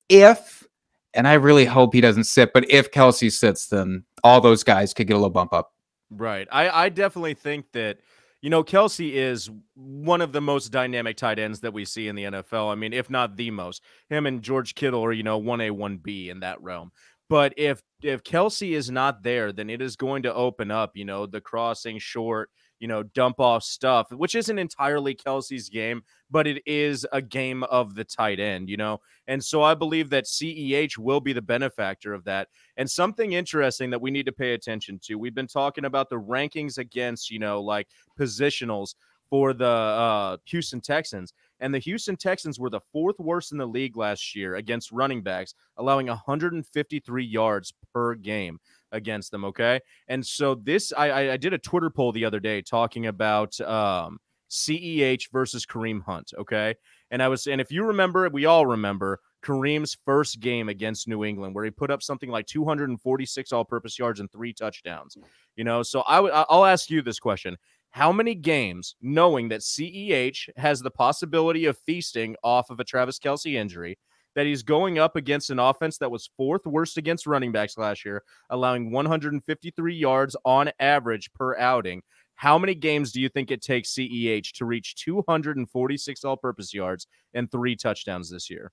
if, 0.08 0.66
and 1.14 1.26
I 1.26 1.34
really 1.34 1.64
hope 1.64 1.94
he 1.94 2.00
doesn't 2.00 2.24
sit, 2.24 2.52
but 2.52 2.70
if 2.70 2.90
Kelce 2.90 3.32
sits, 3.32 3.66
then 3.66 4.04
all 4.22 4.40
those 4.40 4.62
guys 4.62 4.92
could 4.92 5.06
get 5.06 5.14
a 5.14 5.16
little 5.16 5.30
bump 5.30 5.52
up. 5.52 5.72
Right. 6.10 6.46
I, 6.52 6.84
I 6.84 6.88
definitely 6.88 7.34
think 7.34 7.72
that, 7.72 7.98
you 8.40 8.50
know, 8.50 8.62
Kelce 8.62 9.12
is 9.12 9.50
one 9.74 10.20
of 10.20 10.32
the 10.32 10.40
most 10.40 10.68
dynamic 10.68 11.16
tight 11.16 11.38
ends 11.38 11.60
that 11.60 11.72
we 11.72 11.84
see 11.84 12.06
in 12.08 12.14
the 12.14 12.24
NFL. 12.24 12.70
I 12.70 12.76
mean, 12.76 12.92
if 12.92 13.10
not 13.10 13.36
the 13.36 13.50
most. 13.50 13.82
Him 14.08 14.26
and 14.26 14.42
George 14.42 14.74
Kittle 14.74 15.04
are, 15.04 15.12
you 15.12 15.22
know, 15.24 15.40
1A, 15.40 15.70
1B 15.72 16.28
in 16.28 16.40
that 16.40 16.62
realm. 16.62 16.92
But 17.28 17.54
if 17.56 17.82
if 18.02 18.22
Kelce 18.22 18.70
is 18.72 18.88
not 18.88 19.24
there, 19.24 19.50
then 19.50 19.68
it 19.68 19.82
is 19.82 19.96
going 19.96 20.22
to 20.22 20.34
open 20.34 20.70
up, 20.70 20.92
you 20.94 21.04
know, 21.04 21.26
the 21.26 21.40
crossing 21.40 21.98
short, 21.98 22.50
you 22.78 22.88
know, 22.88 23.02
dump 23.02 23.40
off 23.40 23.62
stuff, 23.62 24.10
which 24.10 24.34
isn't 24.34 24.58
entirely 24.58 25.14
Kelce's 25.14 25.68
game, 25.68 26.02
but 26.30 26.46
it 26.46 26.62
is 26.66 27.06
a 27.12 27.22
game 27.22 27.62
of 27.64 27.94
the 27.94 28.04
tight 28.04 28.40
end, 28.40 28.68
you 28.68 28.76
know. 28.76 29.00
And 29.26 29.42
so 29.42 29.62
I 29.62 29.74
believe 29.74 30.10
that 30.10 30.24
CEH 30.24 30.98
will 30.98 31.20
be 31.20 31.32
the 31.32 31.42
benefactor 31.42 32.12
of 32.12 32.24
that. 32.24 32.48
And 32.76 32.90
something 32.90 33.32
interesting 33.32 33.90
that 33.90 34.00
we 34.00 34.10
need 34.10 34.26
to 34.26 34.32
pay 34.32 34.54
attention 34.54 34.98
to. 35.04 35.16
We've 35.16 35.34
been 35.34 35.46
talking 35.46 35.84
about 35.84 36.10
the 36.10 36.20
rankings 36.20 36.78
against, 36.78 37.30
you 37.30 37.38
know, 37.38 37.62
like 37.62 37.88
positionals 38.18 38.94
for 39.28 39.52
the 39.52 39.66
uh, 39.66 40.36
Houston 40.46 40.80
Texans. 40.80 41.32
And 41.60 41.72
the 41.72 41.78
Houston 41.78 42.16
Texans 42.16 42.60
were 42.60 42.70
the 42.70 42.80
fourth 42.92 43.18
worst 43.18 43.52
in 43.52 43.58
the 43.58 43.66
league 43.66 43.96
last 43.96 44.36
year 44.36 44.56
against 44.56 44.92
running 44.92 45.22
backs, 45.22 45.54
allowing 45.78 46.06
153 46.06 47.24
yards 47.24 47.72
per 47.92 48.14
game 48.14 48.58
against 48.92 49.30
them. 49.30 49.44
Okay. 49.44 49.80
And 50.08 50.24
so 50.24 50.54
this, 50.54 50.92
I, 50.96 51.32
I 51.32 51.36
did 51.36 51.52
a 51.52 51.58
Twitter 51.58 51.90
poll 51.90 52.12
the 52.12 52.24
other 52.24 52.40
day 52.40 52.62
talking 52.62 53.06
about 53.06 53.60
um, 53.60 54.18
CEH 54.50 55.30
versus 55.32 55.66
Kareem 55.66 56.02
Hunt. 56.02 56.32
Okay. 56.38 56.74
And 57.10 57.22
I 57.22 57.28
was, 57.28 57.46
and 57.46 57.60
if 57.60 57.70
you 57.70 57.84
remember, 57.84 58.28
we 58.28 58.46
all 58.46 58.66
remember 58.66 59.20
Kareem's 59.44 59.96
first 60.04 60.40
game 60.40 60.68
against 60.68 61.06
New 61.06 61.24
England, 61.24 61.54
where 61.54 61.64
he 61.64 61.70
put 61.70 61.90
up 61.90 62.02
something 62.02 62.30
like 62.30 62.46
246 62.46 63.52
all 63.52 63.64
purpose 63.64 63.98
yards 63.98 64.18
and 64.18 64.30
three 64.30 64.52
touchdowns. 64.52 65.16
You 65.54 65.64
know, 65.64 65.82
so 65.82 66.02
I 66.06 66.16
w- 66.16 66.34
I'll 66.34 66.64
ask 66.64 66.90
you 66.90 67.02
this 67.02 67.20
question 67.20 67.56
how 67.90 68.12
many 68.12 68.34
games, 68.34 68.96
knowing 69.00 69.48
that 69.48 69.60
CEH 69.60 70.50
has 70.56 70.80
the 70.80 70.90
possibility 70.90 71.64
of 71.64 71.78
feasting 71.78 72.36
off 72.42 72.70
of 72.70 72.80
a 72.80 72.84
Travis 72.84 73.18
Kelce 73.18 73.54
injury, 73.54 73.98
that 74.36 74.46
he's 74.46 74.62
going 74.62 75.00
up 75.00 75.16
against 75.16 75.50
an 75.50 75.58
offense 75.58 75.98
that 75.98 76.10
was 76.10 76.30
fourth 76.36 76.64
worst 76.64 76.96
against 76.96 77.26
running 77.26 77.50
backs 77.50 77.76
last 77.76 78.04
year, 78.04 78.22
allowing 78.50 78.92
153 78.92 79.94
yards 79.94 80.36
on 80.44 80.70
average 80.78 81.32
per 81.32 81.56
outing. 81.58 82.02
How 82.36 82.56
many 82.56 82.76
games 82.76 83.10
do 83.10 83.20
you 83.20 83.28
think 83.28 83.50
it 83.50 83.62
takes 83.62 83.94
CEH 83.94 84.52
to 84.52 84.64
reach 84.64 84.94
246 84.96 86.24
all 86.24 86.36
purpose 86.36 86.72
yards 86.72 87.08
and 87.34 87.50
three 87.50 87.74
touchdowns 87.74 88.30
this 88.30 88.48
year? 88.48 88.70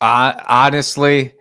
Uh, 0.00 0.32
honestly, 0.48 1.34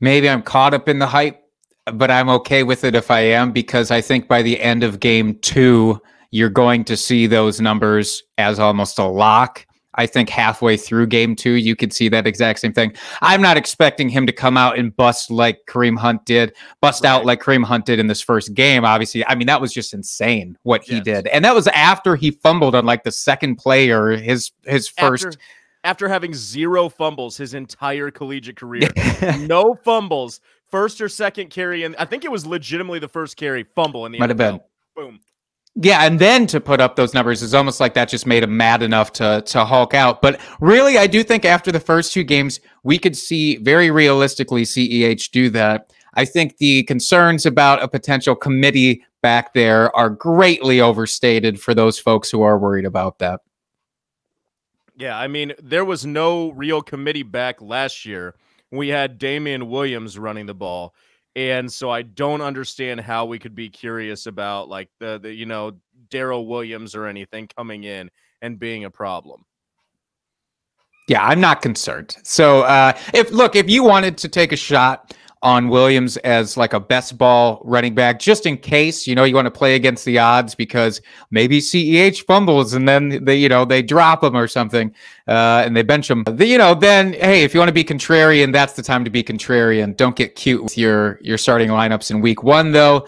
maybe 0.00 0.28
I'm 0.28 0.42
caught 0.42 0.74
up 0.74 0.88
in 0.88 0.98
the 0.98 1.06
hype 1.06 1.44
but 1.92 2.10
I'm 2.10 2.28
okay 2.30 2.62
with 2.62 2.84
it 2.84 2.94
if 2.94 3.10
I 3.10 3.20
am 3.20 3.52
because 3.52 3.90
I 3.90 4.00
think 4.00 4.28
by 4.28 4.42
the 4.42 4.60
end 4.60 4.82
of 4.82 5.00
game 5.00 5.38
two, 5.40 6.00
you're 6.30 6.50
going 6.50 6.84
to 6.84 6.96
see 6.96 7.26
those 7.26 7.60
numbers 7.60 8.22
as 8.38 8.58
almost 8.58 8.98
a 8.98 9.04
lock. 9.04 9.66
I 9.94 10.06
think 10.06 10.28
halfway 10.28 10.76
through 10.76 11.06
game 11.06 11.36
two, 11.36 11.52
you 11.52 11.76
could 11.76 11.92
see 11.92 12.08
that 12.08 12.26
exact 12.26 12.60
same 12.60 12.72
thing. 12.72 12.94
I'm 13.22 13.40
not 13.40 13.56
expecting 13.56 14.08
him 14.08 14.26
to 14.26 14.32
come 14.32 14.56
out 14.56 14.78
and 14.78 14.94
bust 14.96 15.30
like 15.30 15.60
Kareem 15.66 15.98
Hunt 15.98 16.24
did, 16.24 16.54
bust 16.80 17.04
right. 17.04 17.10
out 17.10 17.24
like 17.24 17.42
Kareem 17.42 17.64
Hunt 17.64 17.86
did 17.86 17.98
in 17.98 18.06
this 18.06 18.20
first 18.20 18.54
game. 18.54 18.84
Obviously, 18.84 19.26
I 19.26 19.34
mean, 19.34 19.46
that 19.46 19.60
was 19.60 19.72
just 19.72 19.94
insane 19.94 20.58
what 20.62 20.82
he 20.82 21.00
did. 21.00 21.26
And 21.28 21.44
that 21.44 21.54
was 21.54 21.68
after 21.68 22.16
he 22.16 22.30
fumbled 22.30 22.74
on 22.74 22.84
like 22.84 23.04
the 23.04 23.12
second 23.12 23.56
play 23.56 23.90
or 23.90 24.10
his 24.10 24.52
his 24.64 24.88
first 24.88 25.26
after, 25.26 25.38
after 25.84 26.08
having 26.08 26.34
zero 26.34 26.88
fumbles 26.88 27.36
his 27.36 27.54
entire 27.54 28.10
collegiate 28.10 28.56
career. 28.56 28.88
no 29.40 29.74
fumbles 29.84 30.40
first 30.70 31.00
or 31.00 31.08
second 31.08 31.50
carry, 31.50 31.84
and 31.84 31.94
I 31.98 32.04
think 32.04 32.24
it 32.24 32.32
was 32.32 32.44
legitimately 32.44 32.98
the 32.98 33.08
first 33.08 33.36
carry 33.36 33.62
fumble 33.62 34.06
in 34.06 34.12
the 34.12 34.18
might 34.18 34.26
NFL. 34.26 34.28
have 34.28 34.38
been 34.38 34.60
boom. 34.96 35.20
Yeah, 35.76 36.04
and 36.04 36.20
then 36.20 36.46
to 36.48 36.60
put 36.60 36.80
up 36.80 36.94
those 36.94 37.14
numbers 37.14 37.42
is 37.42 37.52
almost 37.52 37.80
like 37.80 37.94
that 37.94 38.08
just 38.08 38.26
made 38.26 38.44
him 38.44 38.56
mad 38.56 38.82
enough 38.82 39.12
to 39.14 39.42
to 39.46 39.64
hulk 39.64 39.92
out. 39.92 40.22
But 40.22 40.40
really, 40.60 40.98
I 40.98 41.06
do 41.06 41.24
think 41.24 41.44
after 41.44 41.72
the 41.72 41.80
first 41.80 42.12
two 42.12 42.22
games, 42.22 42.60
we 42.84 42.98
could 42.98 43.16
see 43.16 43.56
very 43.56 43.90
realistically 43.90 44.62
CEH 44.62 45.30
do 45.30 45.50
that. 45.50 45.92
I 46.14 46.24
think 46.24 46.58
the 46.58 46.84
concerns 46.84 47.44
about 47.44 47.82
a 47.82 47.88
potential 47.88 48.36
committee 48.36 49.04
back 49.20 49.52
there 49.52 49.94
are 49.96 50.10
greatly 50.10 50.80
overstated 50.80 51.60
for 51.60 51.74
those 51.74 51.98
folks 51.98 52.30
who 52.30 52.42
are 52.42 52.58
worried 52.58 52.84
about 52.84 53.18
that. 53.18 53.40
Yeah, 54.96 55.18
I 55.18 55.26
mean, 55.26 55.54
there 55.60 55.84
was 55.84 56.06
no 56.06 56.50
real 56.50 56.82
committee 56.82 57.24
back 57.24 57.60
last 57.60 58.04
year 58.04 58.36
we 58.74 58.88
had 58.88 59.18
Damien 59.18 59.68
Williams 59.68 60.18
running 60.18 60.46
the 60.46 60.54
ball. 60.54 60.94
And 61.36 61.72
so 61.72 61.90
I 61.90 62.02
don't 62.02 62.40
understand 62.40 63.00
how 63.00 63.26
we 63.26 63.38
could 63.38 63.54
be 63.54 63.68
curious 63.68 64.26
about 64.26 64.68
like 64.68 64.88
the, 65.00 65.18
the 65.18 65.32
you 65.32 65.46
know, 65.46 65.72
Darrel 66.08 66.46
Williams 66.46 66.94
or 66.94 67.06
anything 67.06 67.48
coming 67.56 67.84
in 67.84 68.10
and 68.40 68.58
being 68.58 68.84
a 68.84 68.90
problem. 68.90 69.44
Yeah, 71.08 71.24
I'm 71.24 71.40
not 71.40 71.60
concerned. 71.60 72.16
So 72.22 72.62
uh 72.62 72.92
if 73.12 73.30
look, 73.30 73.56
if 73.56 73.68
you 73.68 73.82
wanted 73.82 74.16
to 74.18 74.28
take 74.28 74.52
a 74.52 74.56
shot 74.56 75.14
on 75.44 75.68
Williams 75.68 76.16
as 76.18 76.56
like 76.56 76.72
a 76.72 76.80
best 76.80 77.18
ball 77.18 77.60
running 77.64 77.94
back, 77.94 78.18
just 78.18 78.46
in 78.46 78.56
case, 78.56 79.06
you 79.06 79.14
know, 79.14 79.24
you 79.24 79.34
want 79.34 79.44
to 79.44 79.50
play 79.50 79.74
against 79.74 80.06
the 80.06 80.18
odds 80.18 80.54
because 80.54 81.02
maybe 81.30 81.60
CEH 81.60 82.24
fumbles 82.24 82.72
and 82.72 82.88
then 82.88 83.22
they, 83.22 83.36
you 83.36 83.50
know, 83.50 83.66
they 83.66 83.82
drop 83.82 84.24
him 84.24 84.34
or 84.34 84.48
something 84.48 84.92
uh, 85.28 85.62
and 85.64 85.76
they 85.76 85.82
bench 85.82 86.10
him. 86.10 86.24
The, 86.24 86.46
you 86.46 86.56
know, 86.56 86.74
then, 86.74 87.12
hey, 87.12 87.42
if 87.42 87.52
you 87.52 87.60
want 87.60 87.68
to 87.68 87.74
be 87.74 87.84
contrarian, 87.84 88.54
that's 88.54 88.72
the 88.72 88.82
time 88.82 89.04
to 89.04 89.10
be 89.10 89.22
contrarian. 89.22 89.94
Don't 89.94 90.16
get 90.16 90.34
cute 90.34 90.62
with 90.62 90.78
your, 90.78 91.20
your 91.20 91.36
starting 91.36 91.68
lineups 91.68 92.10
in 92.10 92.22
week 92.22 92.42
one, 92.42 92.72
though. 92.72 93.06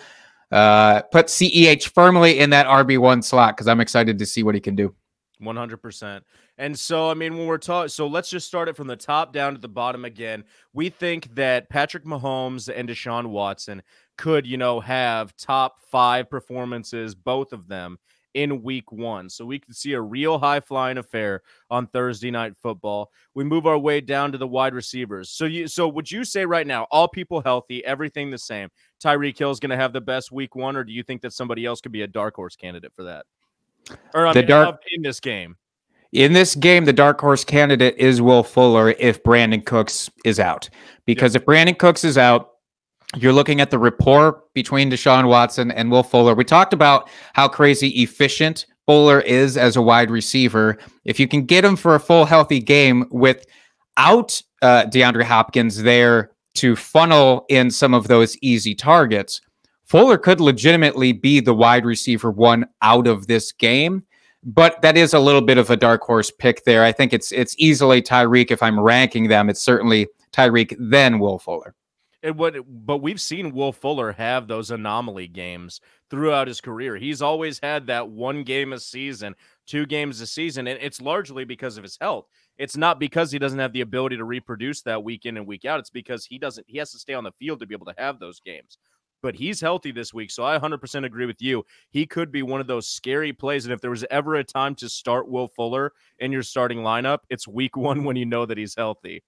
Uh, 0.53 1.01
put 1.11 1.27
CEH 1.27 1.89
firmly 1.89 2.39
in 2.39 2.51
that 2.51 2.67
RB1 2.67 3.25
slot 3.25 3.57
because 3.57 3.67
I'm 3.67 3.81
excited 3.81 4.19
to 4.19 4.27
see 4.27 4.43
what 4.43 4.55
he 4.55 4.61
can 4.61 4.77
do. 4.77 4.95
100%. 5.41 6.21
And 6.59 6.79
so, 6.79 7.11
I 7.11 7.15
mean, 7.15 7.37
when 7.37 7.47
we're 7.47 7.59
talking, 7.59 7.89
so 7.89 8.07
let's 8.07 8.31
just 8.31 8.47
start 8.47 8.69
it 8.69 8.77
from 8.77 8.87
the 8.87 8.97
top 8.97 9.33
down 9.33 9.55
to 9.55 9.61
the 9.61 9.69
bottom 9.69 10.05
again. 10.05 10.45
We 10.73 10.89
think 10.89 11.35
that 11.35 11.69
Patrick 11.69 12.05
Mahomes 12.05 12.73
and 12.75 12.89
Deshaun 12.89 13.27
Watson 13.27 13.83
could, 14.17 14.47
you 14.47 14.57
know, 14.57 14.81
have 14.81 15.37
top 15.37 15.81
five 15.91 16.31
performances, 16.31 17.15
both 17.15 17.53
of 17.53 17.69
them 17.69 17.99
in 18.37 18.63
week 18.63 18.93
one. 18.93 19.31
So 19.31 19.47
we 19.47 19.59
could 19.59 19.75
see 19.75 19.95
a 19.95 20.01
real 20.01 20.39
high 20.39 20.61
flying 20.61 20.99
affair 20.99 21.43
on 21.71 21.87
Thursday 21.87 22.31
night 22.31 22.55
football. 22.61 23.11
We 23.35 23.45
move 23.45 23.67
our 23.67 23.79
way 23.79 24.03
down 24.03 24.31
to 24.33 24.39
the 24.39 24.47
wide 24.47 24.75
receivers. 24.75 25.31
So 25.31 25.47
you 25.47 25.67
so 25.69 25.89
would 25.89 26.11
you 26.11 26.23
say 26.23 26.45
right 26.45 26.67
now, 26.67 26.87
all 26.91 27.09
people 27.09 27.41
healthy, 27.41 27.85
everything 27.85 28.31
the 28.31 28.39
same, 28.39 28.69
Tyreek 29.03 29.39
Hill 29.39 29.51
is 29.51 29.59
going 29.59 29.71
to 29.71 29.77
have 29.77 29.95
the 29.95 30.03
best 30.03 30.33
week 30.33 30.55
one, 30.55 30.77
or 30.77 30.85
do 30.85 30.93
you 30.93 31.03
think 31.03 31.23
that 31.23 31.33
somebody 31.33 31.65
else 31.65 31.81
could 31.81 31.93
be 31.93 32.03
a 32.03 32.07
dark 32.07 32.37
horse 32.37 32.57
candidate 32.57 32.93
for 32.95 33.05
that? 33.05 33.25
Or 34.15 34.27
I 34.27 34.35
the 34.35 34.41
mean, 34.41 34.49
dark 34.49 34.81
in 34.93 35.03
this 35.03 35.21
game. 35.21 35.57
In 36.13 36.33
this 36.33 36.55
game, 36.55 36.85
the 36.85 36.93
dark 36.93 37.21
horse 37.21 37.45
candidate 37.45 37.97
is 37.99 38.23
Will 38.23 38.43
Fuller 38.43 38.91
if 38.99 39.23
Brandin 39.23 39.65
Cooks 39.65 40.11
is 40.25 40.41
out. 40.41 40.71
Because 41.05 41.35
if 41.35 41.45
Brandin 41.45 41.79
Cooks 41.79 42.05
is 42.05 42.17
out, 42.17 42.53
you're 43.17 43.33
looking 43.33 43.61
at 43.61 43.71
the 43.71 43.79
rapport 43.79 44.43
between 44.55 44.91
Deshaun 44.91 45.29
Watson 45.29 45.71
and 45.71 45.91
Will 45.91 46.03
Fuller. 46.03 46.35
We 46.35 46.45
talked 46.45 46.73
about 46.73 47.09
how 47.35 47.49
crazy 47.49 47.89
efficient 48.03 48.67
Fuller 48.87 49.21
is 49.21 49.57
as 49.57 49.77
a 49.77 49.83
wide 49.83 50.11
receiver. 50.11 50.79
If 51.05 51.19
you 51.19 51.27
can 51.27 51.45
get 51.45 51.65
him 51.65 51.77
for 51.77 51.95
a 51.95 52.01
full 52.01 52.25
healthy 52.25 52.61
game 52.61 53.07
without 53.11 54.41
uh, 54.63 54.85
DeAndre 54.87 55.25
Hopkins 55.25 55.83
there 55.83 56.31
to 56.55 56.77
funnel 56.77 57.45
in 57.49 57.71
some 57.71 57.95
of 57.95 58.09
those 58.09 58.37
easy 58.43 58.75
targets, 58.75 59.41
Fuller 59.85 60.19
could 60.19 60.41
legitimately 60.41 61.13
be 61.13 61.41
the 61.41 61.55
wide 61.55 61.85
receiver 61.85 62.31
one 62.31 62.67
out 62.83 63.07
of 63.07 63.27
this 63.27 63.53
game. 63.53 64.05
But 64.47 64.81
that 64.83 64.97
is 64.97 65.13
a 65.13 65.19
little 65.19 65.43
bit 65.43 65.59
of 65.59 65.71
a 65.71 65.77
dark 65.77 66.03
horse 66.03 66.31
pick 66.31 66.65
there. 66.65 66.85
I 66.85 66.93
think 66.93 67.13
it's 67.13 67.33
it's 67.33 67.57
easily 67.59 68.01
Tyreek. 68.01 68.53
If 68.53 68.63
I'm 68.63 68.79
ranking 68.79 69.27
them, 69.27 69.51
it's 69.51 69.61
certainly 69.61 70.07
Tyreek, 70.33 70.77
then 70.79 71.19
Will 71.19 71.41
Fuller. 71.41 71.75
It 72.23 72.37
would, 72.37 72.65
but 72.67 72.99
we've 72.99 73.21
seen 73.21 73.53
Will 73.53 73.73
Fuller 73.73 74.13
have 74.13 74.49
those 74.49 74.71
anomaly 74.71 75.29
games 75.29 75.81
throughout 76.11 76.49
his 76.49 76.61
career. 76.61 76.97
He's 76.97 77.23
always 77.23 77.61
had 77.63 77.87
that 77.87 78.09
one 78.09 78.43
game 78.43 78.73
a 78.73 78.81
season, 78.81 79.35
two 79.67 79.85
games 79.85 80.21
a 80.21 80.27
season, 80.27 80.67
and 80.67 80.79
it's 80.81 81.01
largely 81.01 81.45
because 81.45 81.77
of 81.77 81.85
his 81.85 81.99
health. 82.01 82.27
It's 82.57 82.77
not 82.77 82.99
because 82.99 83.31
he 83.31 83.39
doesn't 83.39 83.59
have 83.59 83.73
the 83.73 83.83
ability 83.83 84.17
to 84.17 84.25
reproduce 84.25 84.83
that 84.83 85.05
week 85.05 85.27
in 85.27 85.37
and 85.37 85.47
week 85.47 85.65
out. 85.65 85.79
It's 85.79 85.91
because 85.91 86.25
he 86.25 86.39
doesn't 86.39 86.67
he 86.69 86.79
has 86.79 86.91
to 86.93 86.99
stay 86.99 87.15
on 87.15 87.25
the 87.25 87.33
field 87.33 87.61
to 87.61 87.67
be 87.67 87.75
able 87.75 87.87
to 87.87 87.95
have 87.99 88.19
those 88.19 88.41
games. 88.41 88.79
But 89.27 89.35
he's 89.35 89.61
healthy 89.61 89.91
this 89.91 90.15
week, 90.15 90.31
so 90.31 90.45
I 90.45 90.57
100% 90.57 91.05
agree 91.05 91.27
with 91.27 91.43
you. 91.43 91.65
He 91.91 92.07
could 92.07 92.31
be 92.31 92.45
one 92.45 92.61
of 92.61 92.69
those 92.69 92.87
scary 92.87 93.33
plays 93.33 93.65
and 93.65 93.73
if 93.73 93.81
there 93.81 93.91
was 93.91 94.05
ever 94.09 94.37
a 94.37 94.45
time 94.45 94.77
to 94.77 94.89
start 94.89 95.29
Will 95.29 95.49
Fuller 95.49 95.95
in 96.21 96.31
your 96.31 96.45
starting 96.45 96.79
lineup, 96.79 97.19
it's 97.29 97.49
week 97.49 97.77
1 97.77 98.05
when 98.05 98.15
you 98.15 98.25
know 98.25 98.47
that 98.47 98.57
he's 98.57 98.77
healthy. 98.77 99.25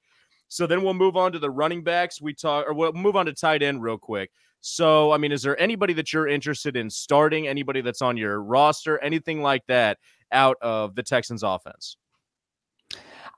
So 0.47 0.69
then 0.69 0.85
we'll 0.85 0.95
move 0.95 1.17
on 1.17 1.33
to 1.33 1.41
the 1.41 1.51
running 1.51 1.83
backs. 1.83 2.23
We 2.23 2.33
talk, 2.33 2.69
or 2.69 2.75
we'll 2.75 2.93
move 2.93 3.17
on 3.17 3.27
to 3.27 3.33
tight 3.33 3.61
end 3.61 3.83
real 3.83 3.99
quick. 3.99 4.31
So, 4.61 5.11
I 5.11 5.19
mean, 5.19 5.33
is 5.33 5.43
there 5.43 5.61
anybody 5.61 5.95
that 5.95 6.13
you're 6.13 6.29
interested 6.29 6.77
in 6.77 6.89
starting? 6.89 7.49
Anybody 7.49 7.81
that's 7.81 8.01
on 8.01 8.17
your 8.17 8.41
roster? 8.41 9.03
Anything 9.03 9.43
like 9.43 9.67
that 9.67 9.99
out 10.31 10.59
of 10.63 10.95
the 10.95 11.03
Texans 11.03 11.43
offense? 11.43 11.97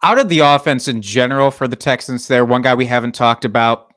Out 0.03 0.19
of 0.19 0.29
the 0.29 0.41
offense 0.41 0.89
in 0.89 1.01
general 1.01 1.51
for 1.51 1.67
the 1.67 1.75
Texans, 1.75 2.29
there, 2.29 2.45
one 2.45 2.61
guy 2.61 2.75
we 2.75 2.85
haven't 2.85 3.15
talked 3.15 3.47
about 3.47 3.90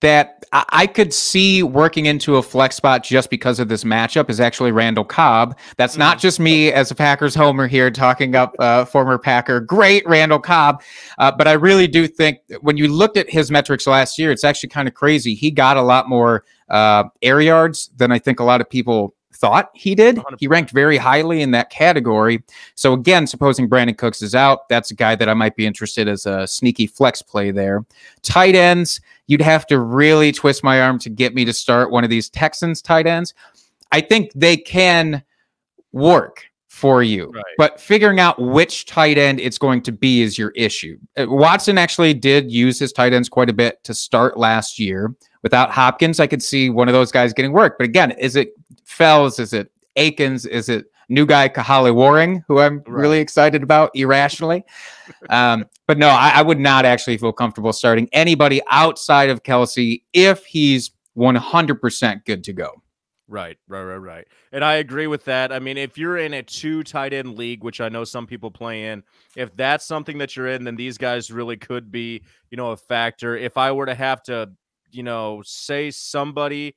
that 0.00 0.44
I 0.52 0.86
could 0.88 1.12
see 1.14 1.62
working 1.62 2.06
into 2.06 2.36
a 2.36 2.42
flex 2.42 2.74
spot 2.74 3.04
just 3.04 3.30
because 3.30 3.60
of 3.60 3.68
this 3.68 3.84
matchup 3.84 4.28
is 4.28 4.40
actually 4.40 4.72
Randall 4.72 5.04
Cobb. 5.04 5.56
That's 5.76 5.96
not 5.96 6.16
mm-hmm. 6.16 6.22
just 6.22 6.40
me 6.40 6.72
as 6.72 6.90
a 6.90 6.94
Packers 6.94 7.34
homer 7.34 7.68
here 7.68 7.90
talking 7.90 8.34
up 8.34 8.56
uh, 8.58 8.84
former 8.84 9.18
Packer, 9.18 9.60
great 9.60 10.06
Randall 10.08 10.40
Cobb. 10.40 10.82
Uh, 11.18 11.30
but 11.30 11.46
I 11.46 11.52
really 11.52 11.86
do 11.86 12.08
think 12.08 12.38
when 12.62 12.76
you 12.76 12.88
looked 12.88 13.16
at 13.16 13.30
his 13.30 13.50
metrics 13.50 13.86
last 13.86 14.18
year, 14.18 14.32
it's 14.32 14.42
actually 14.42 14.70
kind 14.70 14.88
of 14.88 14.94
crazy. 14.94 15.34
He 15.34 15.50
got 15.50 15.76
a 15.76 15.82
lot 15.82 16.08
more 16.08 16.44
uh, 16.68 17.04
air 17.22 17.40
yards 17.40 17.90
than 17.96 18.10
I 18.10 18.18
think 18.18 18.40
a 18.40 18.44
lot 18.44 18.60
of 18.60 18.68
people 18.68 19.14
thought 19.40 19.70
he 19.74 19.94
did. 19.94 20.16
100. 20.16 20.38
He 20.38 20.46
ranked 20.46 20.70
very 20.70 20.98
highly 20.98 21.40
in 21.40 21.50
that 21.52 21.70
category. 21.70 22.42
So 22.74 22.92
again, 22.92 23.26
supposing 23.26 23.68
Brandin 23.68 23.96
Cooks 23.96 24.20
is 24.22 24.34
out, 24.34 24.68
that's 24.68 24.90
a 24.90 24.94
guy 24.94 25.14
that 25.16 25.28
I 25.28 25.34
might 25.34 25.56
be 25.56 25.66
interested 25.66 26.06
as 26.06 26.26
a 26.26 26.46
sneaky 26.46 26.86
flex 26.86 27.22
play 27.22 27.50
there. 27.50 27.84
Tight 28.22 28.54
ends, 28.54 29.00
you'd 29.26 29.40
have 29.40 29.66
to 29.68 29.80
really 29.80 30.30
twist 30.30 30.62
my 30.62 30.82
arm 30.82 30.98
to 31.00 31.10
get 31.10 31.34
me 31.34 31.44
to 31.46 31.52
start 31.52 31.90
one 31.90 32.04
of 32.04 32.10
these 32.10 32.28
Texans 32.28 32.82
tight 32.82 33.06
ends. 33.06 33.32
I 33.90 34.00
think 34.00 34.30
they 34.34 34.56
can 34.56 35.24
work 35.92 36.49
for 36.70 37.02
you. 37.02 37.30
Right. 37.34 37.44
But 37.58 37.80
figuring 37.80 38.20
out 38.20 38.40
which 38.40 38.86
tight 38.86 39.18
end 39.18 39.40
it's 39.40 39.58
going 39.58 39.82
to 39.82 39.92
be 39.92 40.22
is 40.22 40.38
your 40.38 40.50
issue. 40.50 40.98
Uh, 41.16 41.26
Watson 41.28 41.76
actually 41.76 42.14
did 42.14 42.50
use 42.50 42.78
his 42.78 42.92
tight 42.92 43.12
ends 43.12 43.28
quite 43.28 43.50
a 43.50 43.52
bit 43.52 43.82
to 43.84 43.92
start 43.92 44.38
last 44.38 44.78
year. 44.78 45.12
Without 45.42 45.72
Hopkins, 45.72 46.20
I 46.20 46.28
could 46.28 46.42
see 46.42 46.70
one 46.70 46.88
of 46.88 46.94
those 46.94 47.10
guys 47.10 47.32
getting 47.32 47.50
work. 47.50 47.76
But 47.76 47.86
again, 47.86 48.12
is 48.12 48.36
it 48.36 48.54
Fells? 48.84 49.40
Is 49.40 49.52
it 49.52 49.72
Akins? 49.96 50.46
Is 50.46 50.68
it 50.68 50.86
new 51.08 51.26
guy 51.26 51.48
Kahale 51.48 51.92
Warring, 51.92 52.44
who 52.46 52.60
I'm 52.60 52.76
right. 52.78 52.88
really 52.88 53.18
excited 53.18 53.64
about 53.64 53.90
irrationally? 53.94 54.64
um, 55.28 55.66
but 55.88 55.98
no, 55.98 56.08
I, 56.08 56.34
I, 56.36 56.42
would 56.42 56.60
not 56.60 56.84
actually 56.84 57.18
feel 57.18 57.32
comfortable 57.32 57.72
starting 57.72 58.08
anybody 58.12 58.60
outside 58.70 59.28
of 59.28 59.42
Kelce 59.42 60.02
if 60.12 60.46
he's 60.46 60.92
100% 61.16 62.24
good 62.24 62.44
to 62.44 62.52
go. 62.52 62.80
Right, 63.30 63.58
right, 63.68 63.84
right, 63.84 63.96
right. 63.96 64.28
And 64.52 64.64
I 64.64 64.74
agree 64.74 65.06
with 65.06 65.24
that. 65.26 65.52
I 65.52 65.60
mean, 65.60 65.78
if 65.78 65.96
you're 65.96 66.18
in 66.18 66.34
a 66.34 66.42
two 66.42 66.82
tight 66.82 67.12
end 67.12 67.36
league, 67.36 67.62
which 67.62 67.80
I 67.80 67.88
know 67.88 68.02
some 68.02 68.26
people 68.26 68.50
play 68.50 68.86
in, 68.86 69.04
if 69.36 69.54
that's 69.54 69.86
something 69.86 70.18
that 70.18 70.34
you're 70.36 70.48
in, 70.48 70.64
then 70.64 70.74
these 70.74 70.98
guys 70.98 71.30
really 71.30 71.56
could 71.56 71.92
be, 71.92 72.22
you 72.50 72.56
know, 72.56 72.72
a 72.72 72.76
factor. 72.76 73.36
If 73.36 73.56
I 73.56 73.70
were 73.70 73.86
to 73.86 73.94
have 73.94 74.22
to 74.24 74.50
you 74.92 75.04
know, 75.04 75.40
say 75.46 75.92
somebody 75.92 76.74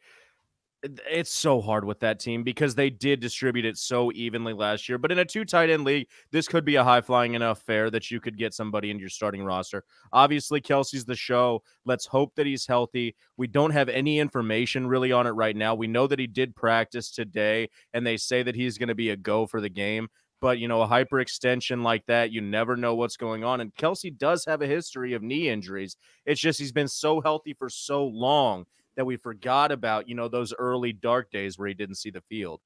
it's 0.83 1.31
so 1.31 1.61
hard 1.61 1.85
with 1.85 1.99
that 2.01 2.19
team 2.19 2.43
because 2.43 2.75
they 2.75 2.89
did 2.89 3.19
distribute 3.19 3.65
it 3.65 3.77
so 3.77 4.11
evenly 4.13 4.53
last 4.53 4.89
year. 4.89 4.97
But 4.97 5.11
in 5.11 5.19
a 5.19 5.25
two 5.25 5.45
tight 5.45 5.69
end 5.69 5.85
league, 5.85 6.07
this 6.31 6.47
could 6.47 6.65
be 6.65 6.75
a 6.75 6.83
high 6.83 7.01
flying 7.01 7.35
enough 7.35 7.61
fair 7.61 7.89
that 7.89 8.11
you 8.11 8.19
could 8.19 8.37
get 8.37 8.53
somebody 8.53 8.91
into 8.91 9.01
your 9.01 9.09
starting 9.09 9.43
roster. 9.43 9.83
Obviously, 10.11 10.59
Kelce's 10.59 11.05
the 11.05 11.15
show. 11.15 11.63
Let's 11.85 12.05
hope 12.05 12.35
that 12.35 12.45
he's 12.45 12.67
healthy. 12.67 13.15
We 13.37 13.47
don't 13.47 13.71
have 13.71 13.87
any 13.89 14.19
information 14.19 14.87
really 14.87 15.11
on 15.11 15.25
it 15.25 15.31
right 15.31 15.55
now. 15.55 15.73
We 15.73 15.87
know 15.87 16.07
that 16.07 16.19
he 16.19 16.27
did 16.27 16.55
practice 16.55 17.11
today, 17.11 17.69
and 17.93 18.05
they 18.05 18.17
say 18.17 18.43
that 18.43 18.55
he's 18.55 18.77
going 18.77 18.89
to 18.89 18.95
be 18.95 19.11
a 19.11 19.17
go 19.17 19.45
for 19.45 19.61
the 19.61 19.69
game 19.69 20.09
but 20.41 20.59
you 20.59 20.67
know, 20.67 20.81
a 20.81 20.87
hyperextension 20.89 21.83
like 21.83 22.05
that, 22.07 22.33
you 22.33 22.41
never 22.41 22.75
know 22.75 22.95
what's 22.95 23.15
going 23.15 23.45
on. 23.45 23.61
And 23.61 23.73
Kelce 23.75 24.17
does 24.17 24.43
have 24.43 24.61
a 24.61 24.67
history 24.67 25.13
of 25.13 25.23
knee 25.23 25.47
injuries. 25.47 25.95
It's 26.25 26.41
just 26.41 26.59
he's 26.59 26.73
been 26.73 26.89
so 26.89 27.21
healthy 27.21 27.53
for 27.53 27.69
so 27.69 28.05
long 28.05 28.65
that 28.95 29.06
we 29.06 29.17
forgot 29.17 29.71
about, 29.71 30.08
you 30.08 30.15
know, 30.15 30.27
those 30.27 30.53
early 30.58 30.93
dark 30.93 31.32
days 31.32 31.58
where 31.58 31.67
he 31.67 31.73
didn't 31.73 31.95
see 31.95 32.10
the 32.10 32.21
field. 32.21 32.62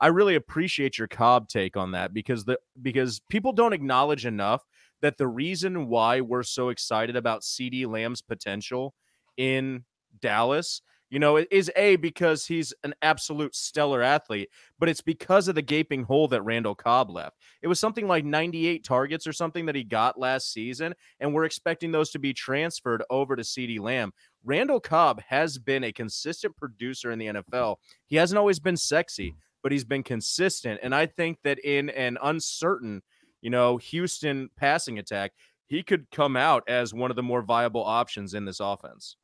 I 0.00 0.08
really 0.08 0.34
appreciate 0.34 0.98
your 0.98 1.08
Cobb 1.08 1.48
take 1.48 1.76
on 1.76 1.92
that 1.92 2.12
because 2.12 2.44
the 2.44 2.58
because 2.80 3.20
people 3.28 3.52
don't 3.52 3.72
acknowledge 3.72 4.26
enough 4.26 4.62
that 5.00 5.16
the 5.16 5.28
reason 5.28 5.88
why 5.88 6.20
we're 6.20 6.42
so 6.42 6.70
excited 6.70 7.14
about 7.14 7.42
CeeDee 7.42 7.86
Lamb's 7.86 8.22
potential 8.22 8.94
in 9.36 9.84
Dallas 10.20 10.82
you 11.12 11.18
know, 11.18 11.36
is 11.36 11.70
A, 11.76 11.96
because 11.96 12.46
he's 12.46 12.72
an 12.84 12.94
absolute 13.02 13.54
stellar 13.54 14.00
athlete, 14.00 14.48
but 14.78 14.88
it's 14.88 15.02
because 15.02 15.46
of 15.46 15.54
the 15.54 15.60
gaping 15.60 16.04
hole 16.04 16.26
that 16.28 16.40
Randall 16.40 16.74
Cobb 16.74 17.10
left. 17.10 17.36
It 17.60 17.68
was 17.68 17.78
something 17.78 18.08
like 18.08 18.24
98 18.24 18.82
targets 18.82 19.26
or 19.26 19.34
something 19.34 19.66
that 19.66 19.74
he 19.74 19.84
got 19.84 20.18
last 20.18 20.54
season, 20.54 20.94
and 21.20 21.34
we're 21.34 21.44
expecting 21.44 21.92
those 21.92 22.08
to 22.12 22.18
be 22.18 22.32
transferred 22.32 23.04
over 23.10 23.36
to 23.36 23.42
CeeDee 23.42 23.78
Lamb. 23.78 24.12
Randall 24.44 24.80
Cobb 24.80 25.22
has 25.28 25.58
been 25.58 25.84
a 25.84 25.92
consistent 25.92 26.56
producer 26.56 27.10
in 27.10 27.18
the 27.18 27.26
NFL. 27.26 27.76
He 28.06 28.16
hasn't 28.16 28.38
always 28.38 28.58
been 28.58 28.76
sexy, 28.76 29.34
but 29.62 29.72
he's 29.72 29.84
been 29.84 30.02
consistent. 30.02 30.80
And 30.82 30.94
I 30.94 31.06
think 31.06 31.38
that 31.44 31.58
in 31.60 31.90
an 31.90 32.18
uncertain, 32.22 33.02
you 33.40 33.50
know, 33.50 33.76
Houston 33.76 34.50
passing 34.56 34.98
attack, 34.98 35.32
he 35.66 35.82
could 35.82 36.10
come 36.10 36.36
out 36.36 36.64
as 36.68 36.92
one 36.92 37.10
of 37.10 37.16
the 37.16 37.22
more 37.22 37.42
viable 37.42 37.84
options 37.84 38.34
in 38.34 38.44
this 38.44 38.60
offense. 38.60 39.16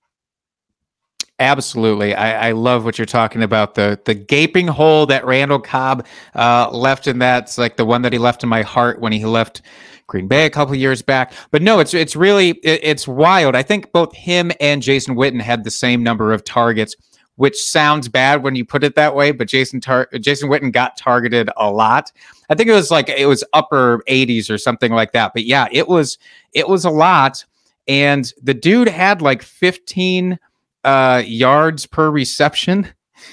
Absolutely. 1.40 2.14
I, 2.14 2.48
I, 2.48 2.52
love 2.52 2.84
what 2.84 2.98
you're 2.98 3.06
talking 3.06 3.44
about. 3.44 3.76
The 3.76 4.00
the 4.04 4.14
gaping 4.14 4.66
hole 4.66 5.06
that 5.06 5.24
Randall 5.24 5.60
Cobb 5.60 6.04
uh, 6.34 6.68
left 6.72 7.06
in 7.06 7.20
that's 7.20 7.56
like 7.58 7.76
the 7.76 7.84
one 7.84 8.02
that 8.02 8.12
he 8.12 8.18
left 8.18 8.42
in 8.42 8.48
my 8.48 8.62
heart 8.62 9.00
when 9.00 9.12
he 9.12 9.24
left 9.24 9.62
Green 10.08 10.26
Bay 10.26 10.46
a 10.46 10.50
couple 10.50 10.74
years 10.74 11.00
back. 11.00 11.32
But 11.52 11.62
no, 11.62 11.78
it's 11.78 11.94
it's 11.94 12.16
really 12.16 12.50
it, 12.64 12.80
it's 12.82 13.06
wild. 13.06 13.54
I 13.54 13.62
think 13.62 13.92
both 13.92 14.12
him 14.16 14.50
and 14.58 14.82
Jason 14.82 15.14
Witten 15.14 15.40
had 15.40 15.62
the 15.62 15.70
same 15.70 16.02
number 16.02 16.32
of 16.32 16.44
targets, 16.44 16.96
which 17.36 17.62
sounds 17.62 18.08
bad 18.08 18.42
when 18.42 18.56
you 18.56 18.64
put 18.64 18.82
it 18.82 18.96
that 18.96 19.14
way. 19.14 19.30
But 19.30 19.46
Jason 19.46 19.80
Tar- 19.80 20.08
Jason 20.18 20.48
Witten 20.48 20.72
got 20.72 20.96
targeted 20.96 21.50
a 21.56 21.70
lot. 21.70 22.10
I 22.50 22.56
think 22.56 22.68
it 22.68 22.72
was 22.72 22.90
like 22.90 23.08
it 23.10 23.26
was 23.26 23.44
upper 23.52 24.02
80s 24.08 24.50
or 24.50 24.58
something 24.58 24.90
like 24.90 25.12
that. 25.12 25.32
But 25.34 25.44
yeah, 25.44 25.68
it 25.70 25.86
was 25.86 26.18
it 26.52 26.68
was 26.68 26.84
a 26.84 26.90
lot. 26.90 27.44
And 27.86 28.30
the 28.42 28.54
dude 28.54 28.88
had 28.88 29.22
like 29.22 29.40
15 29.40 30.38
uh, 30.88 31.22
yards 31.26 31.86
per 31.86 32.10
reception 32.10 32.88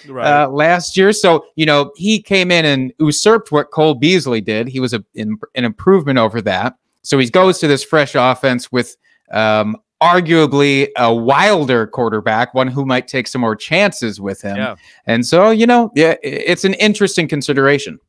right. 0.08 0.44
uh, 0.44 0.50
last 0.50 0.98
year. 0.98 1.13
So, 1.13 1.46
you 1.56 1.65
know, 1.65 1.91
he 1.96 2.22
came 2.22 2.52
in 2.52 2.65
and 2.65 2.94
usurped 3.00 3.52
what 3.52 3.72
Cole 3.72 3.96
Beasley 3.96 4.41
did. 4.41 4.68
He 4.68 4.80
was 4.80 4.94
a, 4.94 5.04
in, 5.13 5.38
an 5.56 5.63
improvement 5.63 6.20
over 6.20 6.41
that. 6.41 6.76
So 7.04 7.18
he 7.18 7.30
goes 7.30 7.60
to 7.60 7.68
this 7.68 7.84
fresh 7.84 8.15
offense 8.15 8.72
with 8.72 8.98
um, 9.32 9.78
arguably 10.02 10.89
a 10.98 11.13
wilder 11.13 11.88
quarterback, 11.88 12.54
one 12.54 12.68
who 12.68 12.86
might 12.86 13.08
take 13.08 13.28
some 13.28 13.41
more 13.41 13.56
chances 13.56 14.20
with 14.20 14.41
him. 14.41 14.58
Yeah. 14.58 14.76
And 15.06 15.26
so, 15.26 15.52
you 15.52 15.68
know, 15.68 15.91
yeah, 15.96 16.15
it's 16.24 16.65
an 16.65 16.74
interesting 16.76 17.28
consideration. 17.28 18.00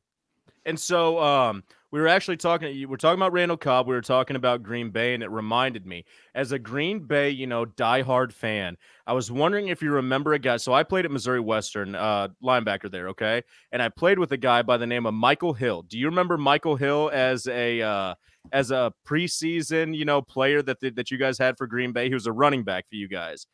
And 0.65 0.81
so, 0.81 1.21
um, 1.23 1.63
we 1.97 2.03
were 2.03 2.09
actually 2.09 2.37
talking 2.37 2.69
we 2.75 2.85
were 2.85 2.99
talking 2.99 3.19
about 3.19 3.33
Randall 3.33 3.57
Cobb, 3.57 3.87
we 3.87 3.95
were 3.95 4.03
talking 4.03 4.37
about 4.37 4.63
Green 4.63 4.91
Bay 4.91 5.15
and 5.15 5.23
it 5.23 5.31
reminded 5.31 5.87
me 5.87 6.05
as 6.35 6.53
a 6.53 6.59
Green 6.59 6.99
Bay, 6.99 7.31
you 7.31 7.47
know, 7.47 7.65
diehard 7.65 8.33
fan, 8.33 8.77
I 9.07 9.15
was 9.15 9.31
wondering 9.31 9.69
if 9.69 9.81
you 9.81 9.91
remember 9.91 10.35
a 10.35 10.39
guy. 10.39 10.59
So 10.59 10.75
I 10.75 10.83
played 10.83 11.07
at 11.07 11.11
Missouri 11.11 11.41
Western, 11.41 11.95
uh, 11.95 12.29
linebacker 12.45 12.91
there, 12.91 13.09
okay? 13.09 13.43
And 13.73 13.81
I 13.81 13.89
played 13.89 14.19
with 14.19 14.31
a 14.33 14.37
guy 14.37 14.61
by 14.61 14.77
the 14.77 14.87
name 14.87 15.07
of 15.07 15.15
Michael 15.15 15.55
Hill. 15.55 15.85
Do 15.89 15.99
you 15.99 16.05
remember 16.05 16.37
Michael 16.37 16.77
Hill 16.77 17.11
as 17.15 17.47
a 17.47 17.81
uh, 17.81 18.15
as 18.53 18.71
a 18.71 18.93
preseason, 19.09 19.97
you 19.97 20.05
know, 20.05 20.21
player 20.21 20.61
that 20.61 20.81
that 20.81 21.11
you 21.11 21.17
guys 21.17 21.39
had 21.39 21.57
for 21.57 21.67
Green 21.67 21.93
Bay? 21.93 22.09
He 22.09 22.15
was 22.15 22.27
a 22.27 22.33
running 22.33 22.63
back 22.63 22.85
for 22.91 22.97
you 22.97 23.09
guys. 23.09 23.47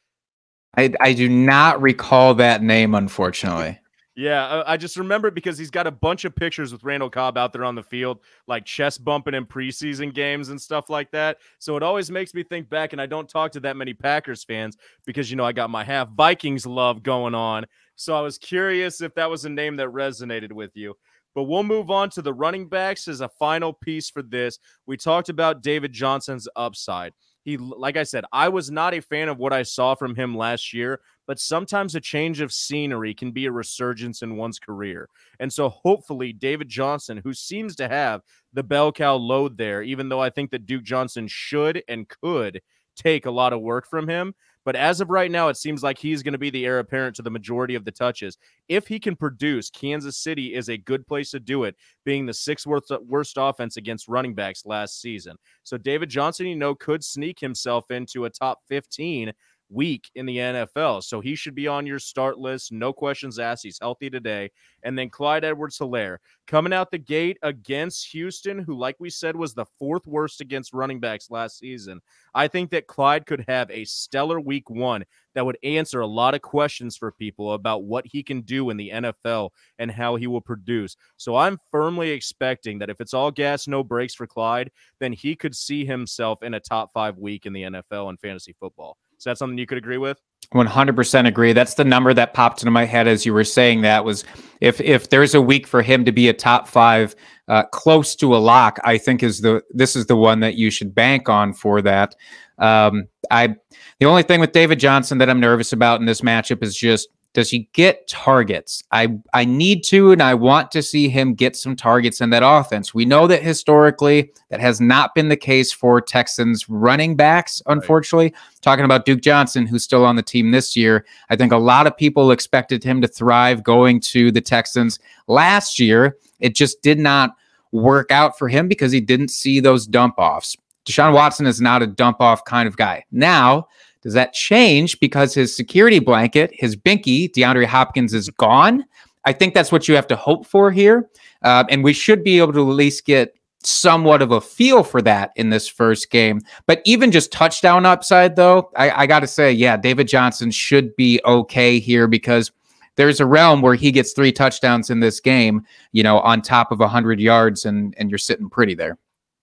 I 0.77 0.93
I 1.01 1.13
do 1.13 1.29
not 1.29 1.81
recall 1.81 2.35
that 2.35 2.61
name, 2.61 2.97
unfortunately. 2.97 3.79
Yeah, 4.15 4.45
uh, 4.45 4.65
I 4.67 4.77
just 4.77 4.99
remember 4.99 5.29
it 5.29 5.35
because 5.35 5.57
he's 5.57 5.71
got 5.71 5.87
a 5.87 5.91
bunch 5.91 6.27
of 6.27 6.37
pictures 6.37 6.71
with 6.71 6.85
Randall 6.85 7.09
Cobb 7.09 7.39
out 7.39 7.53
there 7.55 7.65
on 7.65 7.75
the 7.75 7.83
field, 7.83 8.19
like 8.47 8.67
chest 8.67 9.03
bumping 9.03 9.33
in 9.33 9.47
preseason 9.47 10.13
games 10.13 10.51
and 10.51 10.61
stuff 10.61 10.91
like 10.91 11.11
that. 11.13 11.39
So 11.59 11.77
it 11.79 11.83
always 11.83 12.11
makes 12.11 12.35
me 12.35 12.43
think 12.43 12.69
back, 12.69 12.93
and 12.93 13.01
I 13.01 13.07
don't 13.07 13.29
talk 13.29 13.53
to 13.53 13.61
that 13.61 13.77
many 13.77 13.95
Packers 13.95 14.45
fans 14.45 14.77
because, 15.07 15.31
you 15.31 15.37
know, 15.37 15.47
I 15.47 15.53
got 15.53 15.71
my 15.71 15.83
half 15.83 16.11
Vikings 16.11 16.67
love 16.67 17.03
going 17.03 17.35
on. 17.35 17.65
So 17.97 18.15
I 18.15 18.21
was 18.21 18.37
curious 18.37 19.01
if 19.01 19.15
that 19.15 19.31
was 19.31 19.47
a 19.47 19.51
name 19.51 19.77
that 19.77 19.89
resonated 19.89 20.53
with 20.53 20.73
you. 20.77 20.95
But 21.35 21.45
we'll 21.45 21.63
move 21.63 21.91
on 21.91 22.11
to 22.11 22.21
the 22.21 22.35
running 22.35 22.69
backs 22.69 23.09
as 23.09 23.23
a 23.23 23.31
final 23.31 23.73
piece 23.73 24.11
for 24.11 24.23
this. 24.23 24.59
We 24.85 24.99
talked 24.99 25.31
about 25.31 25.63
David 25.63 25.93
Johnson's 25.93 26.47
upside. 26.55 27.15
He, 27.45 27.57
like 27.57 27.97
I 27.97 28.05
said, 28.05 28.25
I 28.33 28.49
was 28.49 28.71
not 28.71 28.95
a 28.95 29.01
fan 29.01 29.29
of 29.29 29.39
what 29.39 29.53
I 29.53 29.63
saw 29.63 29.95
from 29.95 30.15
him 30.15 30.37
last 30.37 30.73
year, 30.73 31.01
but 31.27 31.39
sometimes 31.39 31.95
a 31.95 32.01
change 32.01 32.41
of 32.41 32.53
scenery 32.53 33.15
can 33.15 33.33
be 33.33 33.47
a 33.47 33.53
resurgence 33.53 34.23
in 34.23 34.37
one's 34.37 34.59
career. 34.59 35.09
And 35.41 35.53
so 35.53 35.69
hopefully, 35.69 36.33
David 36.33 36.69
Johnson, 36.69 37.21
who 37.23 37.35
seems 37.35 37.75
to 37.77 37.89
have 37.89 38.21
the 38.53 38.63
bell 38.63 38.93
cow 38.93 39.17
load 39.17 39.59
there, 39.59 39.83
even 39.83 40.09
though 40.09 40.21
I 40.21 40.31
think 40.31 40.51
that 40.51 40.67
Duke 40.67 40.85
Johnson 40.85 41.27
should 41.29 41.83
and 41.89 42.09
could 42.09 42.61
take 42.97 43.27
a 43.27 43.31
lot 43.31 43.53
of 43.53 43.61
work 43.61 43.89
from 43.89 44.09
him. 44.09 44.35
But 44.65 44.77
as 44.77 45.01
of 45.01 45.11
right 45.11 45.31
now, 45.31 45.49
it 45.49 45.57
seems 45.57 45.83
like 45.83 45.99
he's 45.99 46.23
going 46.23 46.33
to 46.33 46.39
be 46.39 46.51
the 46.51 46.65
heir 46.65 46.79
apparent 46.79 47.17
to 47.17 47.23
the 47.23 47.31
majority 47.31 47.75
of 47.75 47.85
the 47.85 47.91
touches. 47.91 48.39
If 48.69 48.87
he 48.87 49.01
can 49.01 49.17
produce, 49.17 49.71
Kansas 49.71 50.17
City 50.17 50.55
is 50.55 50.69
a 50.69 50.77
good 50.77 51.07
place 51.07 51.31
to 51.33 51.41
do 51.41 51.65
it, 51.65 51.77
being 52.05 52.27
the 52.27 52.35
sixth 52.35 52.67
worst, 52.67 52.91
uh, 52.91 53.01
worst 53.07 53.35
offense 53.37 53.77
against 53.77 54.09
running 54.09 54.35
backs 54.35 54.65
last 54.65 55.01
season. 55.01 55.37
So 55.65 55.77
David 55.77 56.11
Johnson, 56.11 56.47
you 56.47 56.57
know, 56.57 56.75
could 56.75 57.03
sneak 57.03 57.41
himself 57.41 57.91
into 57.91 58.25
a 58.25 58.31
top 58.31 58.61
15 58.69 59.33
week 59.73 60.11
in 60.15 60.27
the 60.27 60.37
NFL. 60.37 61.03
So 61.03 61.21
he 61.21 61.35
should 61.35 61.55
be 61.55 61.67
on 61.67 61.87
your 61.87 61.99
start 61.99 62.39
list. 62.39 62.73
No 62.73 62.93
questions 62.93 63.39
asked. 63.39 63.63
He's 63.63 63.79
healthy 63.81 64.11
today. 64.11 64.51
And 64.83 64.99
then 64.99 65.11
Clyde 65.11 65.45
Edwards 65.45 65.79
Helaire 65.79 66.19
coming 66.47 66.73
out 66.73 66.91
the 66.91 66.99
gate 66.99 67.39
against 67.43 68.11
Houston, 68.13 68.59
who, 68.59 68.77
like 68.77 68.97
we 68.99 69.11
said, 69.11 69.37
was 69.37 69.55
the 69.55 69.67
fourth 69.79 70.07
worst 70.07 70.41
against 70.41 70.73
running 70.73 71.01
backs 71.01 71.31
last 71.31 71.59
season. 71.59 72.01
I 72.35 72.49
think 72.49 72.71
that 72.71 72.87
Clyde 72.87 73.27
could 73.27 73.45
have 73.49 73.71
a 73.71 73.85
stellar 73.85 74.41
week 74.41 74.69
one 74.69 75.05
that 75.35 75.47
would 75.47 75.59
answer 75.63 76.01
a 76.01 76.07
lot 76.07 76.35
of 76.35 76.43
questions 76.43 76.97
for 76.97 77.13
people 77.13 77.55
about 77.55 77.85
what 77.85 78.07
he 78.07 78.23
can 78.23 78.43
do 78.43 78.71
in 78.71 78.77
the 78.77 78.91
NFL 78.91 79.51
and 79.79 79.91
how 79.91 80.17
he 80.17 80.27
will 80.27 80.41
produce. 80.41 80.97
So 81.17 81.37
I'm 81.37 81.59
firmly 81.71 82.11
expecting 82.11 82.79
that 82.81 82.91
if 82.91 83.01
it's 83.01 83.15
all 83.15 83.31
gas, 83.31 83.67
no 83.67 83.83
brakes 83.83 84.15
for 84.15 84.27
Clyde, 84.27 84.71
then 85.01 85.13
he 85.13 85.35
could 85.35 85.55
see 85.55 85.85
himself 85.85 86.43
in 86.43 86.55
a 86.55 86.61
top 86.61 86.93
five 86.93 87.19
week 87.19 87.47
in 87.47 87.53
the 87.53 87.63
NFL 87.63 88.11
and 88.11 88.21
fantasy 88.21 88.55
football. 88.59 88.97
Is 89.23 89.25
that 89.25 89.39
something 89.39 89.57
you 89.57 89.67
could 89.67 89.79
agree 89.79 89.99
with? 89.99 90.19
100% 90.53 91.29
agree. 91.29 91.53
That's 91.53 91.75
the 91.75 91.85
number 91.85 92.13
that 92.13 92.35
popped 92.35 92.61
into 92.61 92.73
my 92.73 92.85
head 92.85 93.07
as 93.07 93.25
you 93.25 93.33
were 93.33 93.45
saying 93.45 93.83
that 93.83 94.05
was 94.05 94.25
if 94.61 94.81
if 94.81 95.11
there's 95.11 95.37
a 95.37 95.41
week 95.41 95.65
for 95.65 95.81
him 95.81 96.05
to 96.07 96.11
be 96.11 96.29
a 96.29 96.33
top 96.33 96.67
5 96.67 97.15
uh, 97.47 97.63
close 97.67 98.17
to 98.17 98.35
a 98.35 98.39
lock, 98.39 98.81
I 98.83 98.99
think 98.99 99.23
is 99.23 99.41
the 99.41 99.63
this 99.71 99.95
is 99.95 100.07
the 100.07 100.17
one 100.17 100.41
that 100.41 100.57
you 100.57 100.73
should 100.73 100.93
bank 100.93 101.29
on 101.29 101.53
for 101.53 101.81
that. 101.83 102.17
Um, 102.59 103.05
I 103.31 103.55
the 104.01 104.07
only 104.07 104.25
thing 104.25 104.41
with 104.41 104.51
David 104.51 104.81
Johnson 104.81 105.19
that 105.19 105.31
I'm 105.31 105.39
nervous 105.39 105.73
about 105.73 106.01
in 106.01 106.07
this 106.07 106.23
matchup 106.23 106.61
is 106.61 106.77
just 106.77 107.09
does 107.35 107.51
he 107.51 107.69
get 107.73 108.07
targets? 108.09 108.83
I 108.93 109.19
I 109.33 109.45
need 109.45 109.85
to 109.85 110.13
and 110.13 110.23
I 110.23 110.35
want 110.35 110.71
to 110.73 110.83
see 110.83 111.09
him 111.09 111.35
get 111.35 111.57
some 111.57 111.77
targets 111.77 112.21
in 112.21 112.31
that 112.31 112.43
offense. 112.45 112.93
We 112.93 113.05
know 113.05 113.27
that 113.27 113.43
historically 113.43 114.33
that 114.51 114.61
has 114.61 114.81
not 114.81 115.15
been 115.15 115.29
the 115.29 115.37
case 115.37 115.73
for 115.73 116.01
Texans 116.01 116.69
running 116.69 117.17
backs, 117.17 117.63
unfortunately. 117.67 118.27
Right. 118.27 118.61
Talking 118.61 118.85
about 118.85 119.07
Duke 119.07 119.23
Johnson, 119.23 119.67
who's 119.67 119.83
still 119.83 120.05
on 120.05 120.17
the 120.17 120.23
team 120.23 120.51
this 120.51 120.77
year, 120.77 121.07
I 121.31 121.37
think 121.37 121.53
a 121.53 121.59
lot 121.59 121.87
of 121.87 121.97
people 121.97 122.31
expected 122.31 122.85
him 122.85 123.01
to 123.01 123.09
thrive 123.09 123.63
going 123.63 124.01
to 124.01 124.31
the 124.31 124.41
Texans 124.41 124.99
last 125.27 125.79
year. 125.79 126.19
It 126.41 126.55
just 126.55 126.83
did 126.83 126.99
not 126.99 127.35
work 127.73 128.11
out 128.11 128.39
for 128.39 128.49
him 128.49 128.69
because 128.69 128.93
he 128.93 129.01
didn't 129.01 129.29
see 129.29 129.59
those 129.59 129.87
dump 129.87 130.15
offs. 130.19 130.57
Deshaun 130.85 131.15
Watson 131.15 131.47
is 131.47 131.61
not 131.61 131.83
a 131.83 131.87
dump 131.87 132.21
off 132.21 132.45
kind 132.45 132.67
of 132.67 132.77
guy. 132.77 133.05
Now, 133.11 133.69
does 134.03 134.15
that 134.15 134.33
change 134.33 134.99
because 135.01 135.33
his 135.35 135.55
security 135.55 135.99
blanket, 135.99 136.51
his 136.53 136.77
binky, 136.77 137.31
DeAndre 137.31 137.67
Hopkins, 137.67 138.13
is 138.13 138.29
gone? 138.31 138.85
I 139.25 139.33
think 139.33 139.55
that's 139.55 139.71
what 139.71 139.89
you 139.89 139.95
have 139.95 140.09
to 140.09 140.17
hope 140.17 140.47
for 140.47 140.73
here. 140.73 141.09
Uh, 141.43 141.65
and 141.71 141.85
we 141.85 141.93
should 141.93 142.25
be 142.25 142.39
able 142.39 142.53
to 142.53 142.61
at 142.69 142.75
least 142.75 143.05
get 143.05 143.35
somewhat 143.65 144.23
of 144.23 144.33
a 144.33 144.41
feel 144.41 144.83
for 144.83 145.01
that 145.03 145.31
in 145.37 145.51
this 145.51 145.69
first 145.69 146.11
game. 146.11 146.41
But 146.67 146.83
even 146.85 147.13
just 147.13 147.31
touchdown 147.33 147.87
upside, 147.87 148.35
though, 148.35 148.71
I, 148.77 149.03
I 149.03 149.07
got 149.07 149.21
to 149.21 149.29
say, 149.29 149.53
yeah, 149.53 149.77
David 149.77 150.09
Johnson 150.09 150.51
should 150.51 150.95
be 150.97 151.21
okay 151.25 151.79
here 151.79 152.09
because 152.09 152.51
there's 152.97 153.21
a 153.21 153.27
realm 153.27 153.63
where 153.63 153.75
he 153.75 153.91
gets 153.93 154.13
three 154.13 154.33
touchdowns 154.33 154.91
in 154.91 155.01
this 155.01 155.21
game, 155.21 155.65
you 155.93 156.03
know, 156.03 156.19
on 156.21 156.43
top 156.43 156.73
of 156.73 156.81
100 156.81 157.21
yards, 157.21 157.65
and 157.65 157.95
and 157.97 158.11
you're 158.11 158.19
sitting 158.19 158.51
pretty 158.51 158.75
there. 158.75 158.99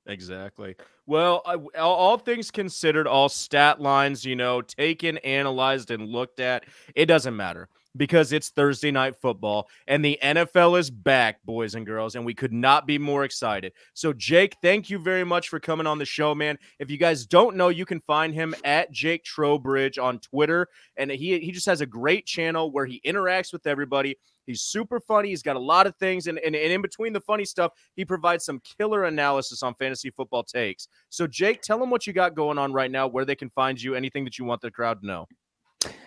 Exactly. 0.06 0.76
Well, 1.10 1.42
all 1.76 2.20
things 2.20 2.52
considered, 2.52 3.08
all 3.08 3.30
stat 3.30 3.82
lines, 3.82 4.26
you 4.26 4.36
know, 4.36 4.62
taken, 4.62 5.18
analyzed, 5.18 5.90
and 5.90 6.08
looked 6.08 6.40
at, 6.40 6.66
it 6.94 7.08
doesn't 7.08 7.36
matter 7.36 7.68
because 8.00 8.32
it's 8.32 8.50
Thursday 8.50 8.92
night 8.92 9.16
football 9.22 9.68
and 9.88 10.04
the 10.04 10.18
NFL 10.24 10.80
is 10.80 10.90
back, 10.90 11.44
boys 11.44 11.76
and 11.76 11.86
girls, 11.86 12.16
and 12.16 12.26
we 12.26 12.34
could 12.34 12.54
not 12.54 12.88
be 12.88 12.98
more 12.98 13.26
excited. 13.26 13.74
So, 13.94 14.14
Jake, 14.14 14.56
thank 14.64 14.90
you 14.90 14.98
very 14.98 15.26
much 15.26 15.50
for 15.50 15.60
coming 15.60 15.86
on 15.86 16.00
the 16.00 16.06
show, 16.06 16.34
man. 16.34 16.58
If 16.80 16.90
you 16.90 16.98
guys 16.98 17.26
don't 17.26 17.58
know, 17.58 17.68
you 17.68 17.86
can 17.86 18.00
find 18.00 18.34
him 18.34 18.56
at 18.64 18.90
Jake 18.92 19.26
Trowbridge 19.26 20.00
on 20.00 20.20
Twitter, 20.20 20.70
and 20.98 21.12
he 21.12 21.40
he 21.40 21.52
just 21.52 21.66
has 21.66 21.82
a 21.82 21.86
great 21.86 22.26
channel 22.26 22.72
where 22.72 22.86
he 22.86 23.02
interacts 23.06 23.52
with 23.52 23.68
everybody. 23.68 24.16
He's 24.46 24.62
super 24.64 25.00
funny. 25.00 25.30
He's 25.30 25.44
got 25.44 25.58
a 25.58 25.60
lot 25.60 25.86
of 25.86 25.96
things, 25.98 26.28
and, 26.28 26.40
and, 26.40 26.56
and 26.56 26.72
in 26.72 26.82
between 26.82 27.14
the 27.14 27.22
funny 27.22 27.46
stuff, 27.46 27.74
he 27.96 28.06
provides 28.06 28.46
some 28.46 28.62
killer 28.80 29.04
analysis 29.04 29.62
on 29.62 29.76
fantasy 29.76 30.10
football 30.10 30.44
takes. 30.44 30.88
So, 31.10 31.28
Jake, 31.28 31.62
tell 31.62 31.78
them 31.78 31.92
what 31.92 32.08
you 32.08 32.14
got 32.14 32.34
going 32.34 32.58
on 32.58 32.72
right 32.74 32.90
now, 32.90 33.08
where 33.08 33.26
they 33.26 33.36
can 33.36 33.50
find 33.52 33.80
you, 33.80 33.94
anything 33.94 34.24
that 34.24 34.40
you 34.40 34.46
want 34.46 34.62
the 34.62 34.72
crowd 34.72 35.02
to 35.02 35.08
know. 35.08 35.28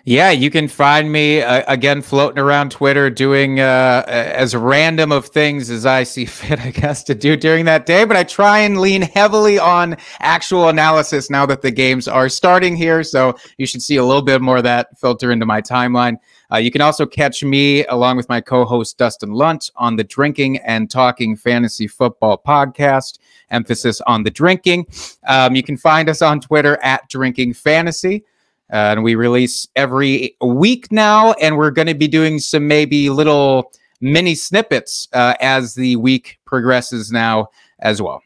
Yeah, 0.05 0.33
you 0.33 0.51
can 0.51 0.67
find 0.67 1.13
me 1.13 1.43
uh, 1.43 1.63
again 1.69 2.03
floating 2.03 2.41
around 2.41 2.73
Twitter 2.73 3.09
doing 3.09 3.61
uh, 3.61 4.03
as 4.07 4.53
random 4.57 5.13
of 5.13 5.27
things 5.27 5.71
as 5.71 5.87
I 5.87 6.03
see 6.03 6.25
fit, 6.27 6.59
I 6.59 6.71
guess, 6.71 7.05
to 7.05 7.15
do 7.15 7.37
during 7.37 7.67
that 7.67 7.87
day. 7.87 8.05
But 8.05 8.17
I 8.17 8.25
try 8.25 8.59
and 8.61 8.81
lean 8.81 9.03
heavily 9.03 9.61
on 9.61 9.97
actual 10.19 10.69
analysis 10.69 11.31
now 11.31 11.47
that 11.47 11.63
the 11.63 11.71
games 11.71 12.09
are 12.09 12.29
starting 12.29 12.75
here. 12.75 13.05
So 13.05 13.37
you 13.59 13.67
should 13.67 13.81
see 13.81 13.95
a 13.95 14.05
little 14.05 14.23
bit 14.23 14.43
more 14.43 14.57
of 14.57 14.65
that 14.65 14.99
filter 14.99 15.31
into 15.31 15.47
my 15.47 15.63
timeline. 15.63 16.17
Uh, 16.53 16.57
you 16.57 16.73
can 16.73 16.81
also 16.81 17.07
catch 17.07 17.45
me 17.45 17.87
along 17.87 18.17
with 18.17 18.29
my 18.29 18.41
co 18.41 18.65
host 18.65 18.99
Dustin 18.99 19.31
Lunt 19.31 19.71
on 19.77 19.95
the 19.95 20.05
Drinking 20.05 20.59
and 20.59 20.91
Talking 20.91 21.37
Fantasy 21.37 21.87
Football 21.87 22.43
podcast, 22.45 23.21
emphasis 23.51 24.01
on 24.03 24.25
the 24.25 24.31
drinking. 24.33 24.87
Um, 25.29 25.55
you 25.55 25.63
can 25.63 25.77
find 25.77 26.09
us 26.09 26.23
on 26.23 26.41
Twitter 26.41 26.77
at 26.83 27.09
Drinking 27.09 27.55
Fantasy. 27.55 28.25
And 28.71 29.03
we 29.03 29.15
release 29.15 29.69
every 29.77 30.37
week 30.41 30.91
now, 30.91 31.33
and 31.35 31.57
we're 31.57 31.71
going 31.71 31.89
to 31.89 31.95
be 31.95 32.09
doing 32.09 32.39
some 32.39 32.67
maybe 32.67 33.11
little 33.11 33.71
mini 34.01 34.35
snippets 34.35 35.09
uh, 35.13 35.35
as 35.41 35.75
the 35.75 35.97
week 35.97 36.39
progresses 36.47 37.13
now 37.13 37.49
as 37.81 38.01
well. 38.01 38.23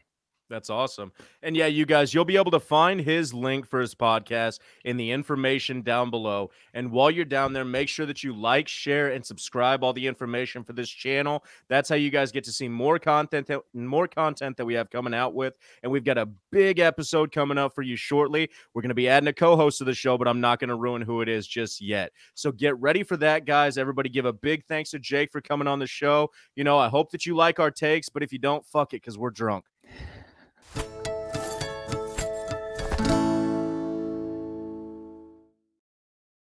That's 0.49 0.69
awesome. 0.69 1.11
And 1.43 1.57
yeah, 1.57 1.65
you 1.65 1.85
guys, 1.85 2.13
you'll 2.13 2.23
be 2.23 2.37
able 2.37 2.51
to 2.51 2.59
find 2.59 3.01
his 3.01 3.33
link 3.33 3.67
for 3.67 3.81
his 3.81 3.93
podcast 3.93 4.59
in 4.85 4.95
the 4.95 5.11
information 5.11 5.81
down 5.81 6.09
below. 6.09 6.51
And 6.73 6.89
while 6.89 7.11
you're 7.11 7.25
down 7.25 7.51
there, 7.51 7.65
make 7.65 7.89
sure 7.89 8.05
that 8.05 8.23
you 8.23 8.33
like, 8.33 8.69
share, 8.69 9.09
and 9.09 9.25
subscribe 9.25 9.83
all 9.83 9.91
the 9.91 10.07
information 10.07 10.63
for 10.63 10.71
this 10.71 10.89
channel. 10.89 11.43
That's 11.67 11.89
how 11.89 11.95
you 11.95 12.09
guys 12.09 12.31
get 12.31 12.45
to 12.45 12.53
see 12.53 12.69
more 12.69 12.97
content, 12.97 13.47
that, 13.47 13.61
more 13.73 14.07
content 14.07 14.55
that 14.55 14.65
we 14.65 14.73
have 14.75 14.89
coming 14.89 15.13
out 15.13 15.33
with. 15.33 15.53
And 15.83 15.91
we've 15.91 16.05
got 16.05 16.17
a 16.17 16.29
big 16.49 16.79
episode 16.79 17.33
coming 17.33 17.57
up 17.57 17.75
for 17.75 17.81
you 17.81 17.97
shortly. 17.97 18.49
We're 18.73 18.83
going 18.83 18.89
to 18.89 18.95
be 18.95 19.09
adding 19.09 19.27
a 19.27 19.33
co-host 19.33 19.79
to 19.79 19.83
the 19.83 19.93
show, 19.93 20.17
but 20.17 20.29
I'm 20.29 20.39
not 20.39 20.59
going 20.59 20.69
to 20.69 20.75
ruin 20.75 21.01
who 21.01 21.19
it 21.19 21.27
is 21.27 21.45
just 21.45 21.81
yet. 21.81 22.13
So 22.35 22.53
get 22.53 22.79
ready 22.79 23.03
for 23.03 23.17
that, 23.17 23.43
guys. 23.43 23.77
Everybody 23.77 24.07
give 24.07 24.25
a 24.25 24.31
big 24.31 24.63
thanks 24.65 24.91
to 24.91 24.99
Jake 24.99 25.29
for 25.33 25.41
coming 25.41 25.67
on 25.67 25.79
the 25.79 25.87
show. 25.87 26.31
You 26.55 26.63
know, 26.63 26.77
I 26.77 26.87
hope 26.87 27.11
that 27.11 27.25
you 27.25 27.35
like 27.35 27.59
our 27.59 27.71
takes, 27.71 28.07
but 28.07 28.23
if 28.23 28.31
you 28.31 28.39
don't, 28.39 28.65
fuck 28.65 28.93
it, 28.93 29.01
because 29.01 29.17
we're 29.17 29.29
drunk. 29.29 29.65